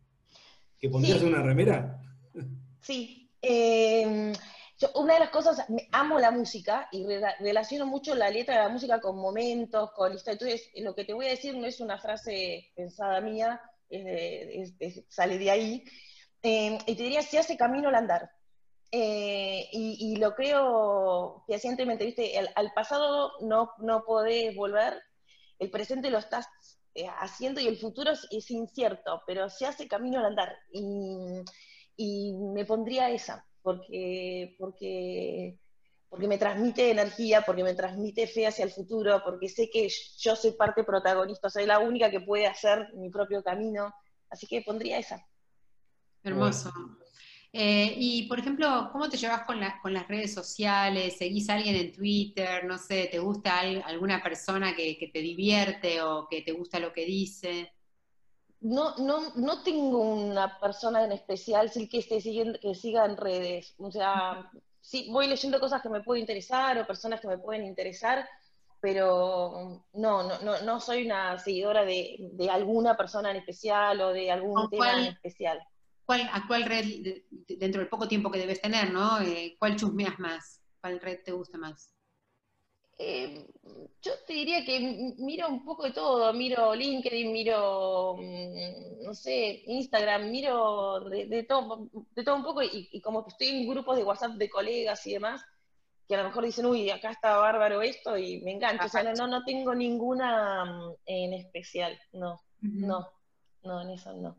¿Que 0.86 0.92
pondrías 0.92 1.24
una 1.24 1.42
remera? 1.42 2.00
Sí. 2.80 3.32
Eh, 3.42 4.32
una 4.94 5.14
de 5.16 5.20
las 5.20 5.32
cosas, 5.32 5.66
amo 5.92 6.20
la 6.20 6.30
música 6.30 6.88
y 6.92 7.08
relaciono 7.40 7.88
mucho 7.88 8.14
la 8.14 8.30
letra 8.30 8.54
de 8.54 8.62
la 8.62 8.70
música 8.70 9.02
con 9.02 9.18
momentos, 9.18 9.90
con 9.94 10.14
historia. 10.14 10.34
Entonces, 10.34 10.70
lo 10.76 10.94
que 10.94 11.04
te 11.04 11.14
voy 11.14 11.26
a 11.26 11.32
decir 11.32 11.58
no 11.58 11.66
es 11.66 11.80
una 11.80 11.98
frase 11.98 12.72
pensada 12.76 13.20
mía, 13.20 13.60
sale 15.10 15.40
de 15.40 15.50
ahí. 15.50 15.84
Eh, 16.44 16.78
y 16.86 16.96
te 16.96 17.02
diría, 17.02 17.24
si 17.24 17.38
hace 17.38 17.58
camino 17.58 17.90
al 17.90 17.96
andar. 17.96 18.30
Eh, 18.92 19.68
y, 19.72 20.18
lo 20.18 20.36
creo 20.36 21.46
fehacientemente, 21.48 22.06
¿viste? 22.06 22.38
al 22.38 22.74
pasado 22.74 23.32
no, 23.42 23.72
no 23.80 24.04
podés 24.06 24.56
volver, 24.56 25.02
el 25.58 25.72
presente 25.72 26.12
lo 26.12 26.20
estás 26.20 26.48
eh, 26.96 27.08
haciendo 27.20 27.62
y 27.62 27.68
el 27.68 27.78
futuro 27.78 28.12
es, 28.12 28.52
incierto, 28.52 29.22
pero 29.28 29.50
se 29.50 29.68
hace 29.68 29.88
camino 29.88 30.20
al 30.20 30.26
andar. 30.26 30.58
y 31.98 32.34
me 32.34 32.66
pondría 32.66 33.10
esa 33.12 33.46
porque, 33.66 34.56
porque, 34.60 35.58
porque 36.08 36.28
me 36.28 36.38
transmite 36.38 36.92
energía, 36.92 37.42
porque 37.42 37.64
me 37.64 37.74
transmite 37.74 38.28
fe 38.28 38.46
hacia 38.46 38.64
el 38.64 38.70
futuro, 38.70 39.24
porque 39.26 39.50
sé 39.50 39.72
que 39.72 39.90
yo 40.20 40.36
soy 40.36 40.52
parte 40.52 40.84
protagonista, 40.84 41.50
soy 41.50 41.66
la 41.66 41.80
única 41.80 42.12
que 42.12 42.22
puede 42.22 42.46
hacer 42.46 42.94
mi 42.94 43.10
propio 43.10 43.42
camino, 43.42 43.92
así 44.30 44.46
que 44.46 44.62
pondría 44.62 45.00
esa. 45.00 45.26
Hermoso. 46.22 46.72
Eh, 47.58 47.96
y, 47.98 48.24
por 48.28 48.40
ejemplo, 48.40 48.90
¿cómo 48.92 49.08
te 49.08 49.16
llevas 49.16 49.44
con, 49.44 49.62
con, 49.82 49.94
las 49.94 50.08
redes 50.10 50.34
sociales? 50.34 51.18
¿Seguís 51.18 51.50
a 51.50 51.54
alguien 51.54 51.76
en 51.76 51.94
Twitter? 51.94 52.66
No 52.66 52.78
sé, 52.78 53.08
¿te 53.10 53.20
gusta 53.20 53.60
alguna 53.60 54.22
persona 54.22 54.76
que, 54.76 54.98
que, 54.98 55.08
te 55.08 55.20
divierte 55.20 56.02
o 56.02 56.28
que 56.30 56.42
te 56.42 56.52
gusta 56.52 56.80
lo 56.80 56.92
que 56.92 57.06
dice? 57.06 57.72
no, 58.66 58.96
no, 58.98 59.32
no 59.36 59.62
tengo 59.62 60.00
una 60.00 60.60
persona 60.60 61.06
en 61.06 61.12
especial 61.12 61.70
sí, 61.70 61.88
que 61.88 62.00
esté 62.00 62.20
siguiendo, 62.20 62.60
que 62.60 62.74
siga 62.74 63.06
en 63.06 63.16
redes. 63.16 63.76
O 63.78 63.92
sea, 63.92 64.50
sí, 64.82 65.08
voy 65.12 65.28
leyendo 65.28 65.60
cosas 65.60 65.84
que 65.84 65.90
me 65.90 66.02
pueden 66.02 66.22
interesar 66.22 66.78
o 66.80 66.88
personas 66.88 67.22
que 67.22 67.28
me 67.28 67.38
pueden 67.38 67.64
interesar, 67.64 68.28
pero 68.82 69.86
no, 69.94 70.24
no, 70.24 70.40
no, 70.40 70.62
no 70.62 70.80
soy 70.80 71.06
una 71.06 71.38
seguidora 71.38 71.86
de, 71.86 72.32
alguna 72.50 72.98
persona 72.98 73.30
en 73.30 73.38
especial 73.38 74.02
o 74.02 74.14
de 74.14 74.32
algún 74.32 74.68
tema 74.70 75.00
en 75.00 75.14
especial. 75.14 75.60
¿Cuál, 76.06 76.30
¿A 76.32 76.46
cuál 76.48 76.64
red, 76.64 76.86
dentro 77.48 77.82
del 77.82 77.90
poco 77.90 78.08
tiempo 78.08 78.32
que 78.32 78.40
debes 78.40 78.62
tener, 78.62 78.92
¿no? 78.92 79.20
Eh, 79.22 79.56
¿Cuál 79.60 79.76
chusmeas 79.76 80.20
más? 80.20 80.62
¿Cuál 80.82 81.00
red 81.00 81.20
te 81.24 81.32
gusta 81.32 81.58
más? 81.58 81.96
Eh, 82.98 83.46
yo 84.02 84.12
te 84.26 84.34
diría 84.34 84.64
que 84.64 84.80
miro 85.18 85.50
un 85.50 85.66
poco 85.66 85.84
de 85.84 85.92
todo, 85.92 86.32
miro 86.32 86.74
LinkedIn, 86.74 87.32
miro, 87.32 88.16
mm, 88.18 89.04
no 89.04 89.14
sé, 89.14 89.64
Instagram, 89.66 90.30
miro 90.32 91.02
de, 91.02 91.44
todo, 91.44 91.90
de 91.92 92.24
todo 92.24 92.36
un 92.36 92.44
poco 92.44 92.62
y, 92.64 93.02
como 93.02 93.26
que 93.26 93.32
estoy 93.32 93.48
en 93.50 93.70
grupos 93.70 93.98
de 93.98 94.04
WhatsApp 94.04 94.36
de 94.36 94.50
colegas 94.50 95.06
y 95.08 95.14
demás, 95.14 95.44
que 96.08 96.16
a 96.16 96.20
lo 96.20 96.30
mejor 96.30 96.46
dicen, 96.46 96.68
uy, 96.68 96.90
acá 96.90 97.12
está 97.12 97.36
bárbaro 97.36 97.82
esto 97.82 98.18
y 98.18 98.42
me 98.44 98.54
encanta. 98.54 98.86
O 98.86 98.90
sea, 98.90 99.04
no, 99.04 99.28
no, 99.28 99.44
tengo 99.44 99.76
ninguna 99.76 100.64
mm, 100.64 100.96
en 101.06 101.34
especial, 101.34 102.00
no, 102.14 102.40
no, 102.62 103.10
no, 103.64 103.82
en 103.82 103.90
eso 103.90 104.14
no. 104.14 104.38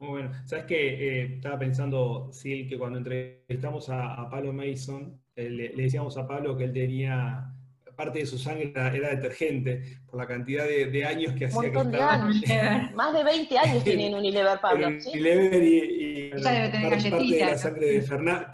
Muy 0.00 0.08
bueno. 0.08 0.30
¿Sabes 0.46 0.64
qué? 0.64 1.20
Eh, 1.20 1.34
estaba 1.34 1.58
pensando, 1.58 2.30
Sil, 2.32 2.66
que 2.66 2.78
cuando 2.78 2.98
entrevistamos 2.98 3.90
a, 3.90 4.14
a 4.14 4.30
Palo 4.30 4.50
Mason, 4.52 5.20
le, 5.36 5.68
decíamos 5.76 6.16
a 6.16 6.26
Pablo 6.26 6.56
que 6.56 6.64
él 6.64 6.72
tenía, 6.72 7.52
parte 8.00 8.20
de 8.20 8.26
su 8.26 8.38
sangre 8.38 8.72
era, 8.74 9.10
detergente, 9.14 9.82
por 10.06 10.18
la 10.18 10.26
cantidad 10.26 10.64
de, 10.64 11.04
años 11.04 11.34
que 11.34 11.46
hacía 11.46 11.70
que 11.70 11.78
estaba. 11.78 12.30
Más 12.94 13.12
de 13.12 13.24
20 13.24 13.58
años 13.58 13.84
tiene 13.84 14.06
en 14.06 14.14
Unilever, 14.14 14.58
Pablo. 14.62 14.88
¿sí? 15.00 15.10
Unilever 15.10 15.62
y, 15.62 16.28
y 16.28 16.30
parte, 16.30 16.78
de 16.78 17.40
la 17.40 17.58
sangre 17.58 17.86
de 17.86 18.02
Fernando. 18.02 18.48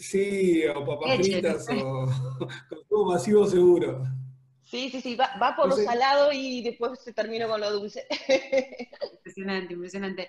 Sí, 0.00 0.64
o 0.74 0.84
papas 0.84 1.16
fritas, 1.18 1.68
o 1.70 2.06
consumo 2.68 3.12
masivo 3.12 3.46
seguro. 3.46 4.02
Sí, 4.64 4.90
sí, 4.90 5.00
sí, 5.00 5.14
va, 5.14 5.54
por 5.54 5.68
lo 5.68 5.76
salado 5.76 6.32
y 6.32 6.60
después 6.62 6.98
se 6.98 7.12
termina 7.12 7.46
con 7.46 7.60
lo 7.60 7.70
dulce. 7.70 8.04
Impresionante, 9.36 9.74
impresionante. 9.74 10.28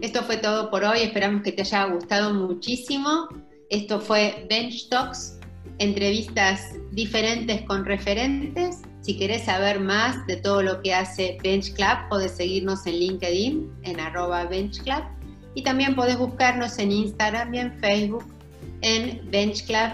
Esto 0.00 0.22
fue 0.22 0.38
todo 0.38 0.70
por 0.70 0.82
hoy, 0.82 1.00
esperamos 1.00 1.42
que 1.42 1.52
te 1.52 1.60
haya 1.60 1.84
gustado 1.84 2.32
muchísimo. 2.32 3.28
Esto 3.68 4.00
fue 4.00 4.46
Bench 4.48 4.88
Talks, 4.88 5.38
entrevistas 5.78 6.72
diferentes 6.92 7.60
con 7.62 7.84
referentes. 7.84 8.78
Si 9.02 9.18
querés 9.18 9.44
saber 9.44 9.78
más 9.78 10.26
de 10.26 10.36
todo 10.36 10.62
lo 10.62 10.80
que 10.80 10.94
hace 10.94 11.36
Bench 11.42 11.74
Club, 11.74 12.08
podés 12.08 12.32
seguirnos 12.32 12.86
en 12.86 12.94
LinkedIn, 12.94 13.70
en 13.82 14.00
arroba 14.00 14.46
Bench. 14.46 14.80
Y 15.54 15.62
también 15.62 15.94
podés 15.94 16.16
buscarnos 16.16 16.78
en 16.78 16.92
Instagram 16.92 17.52
y 17.52 17.58
en 17.58 17.78
Facebook 17.78 18.24
en 18.80 19.20
Bench 19.30 19.66
Club 19.66 19.90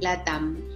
Latam. 0.00 0.67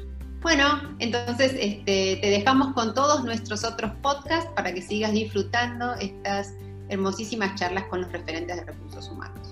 Bueno, 0.42 0.96
entonces 0.98 1.52
este, 1.58 2.18
te 2.20 2.30
dejamos 2.30 2.74
con 2.74 2.94
todos 2.94 3.24
nuestros 3.24 3.62
otros 3.62 3.92
podcasts 4.02 4.50
para 4.56 4.74
que 4.74 4.82
sigas 4.82 5.12
disfrutando 5.12 5.94
estas 5.94 6.54
hermosísimas 6.88 7.54
charlas 7.54 7.84
con 7.84 8.02
los 8.02 8.10
referentes 8.10 8.56
de 8.56 8.64
recursos 8.64 9.08
humanos. 9.08 9.51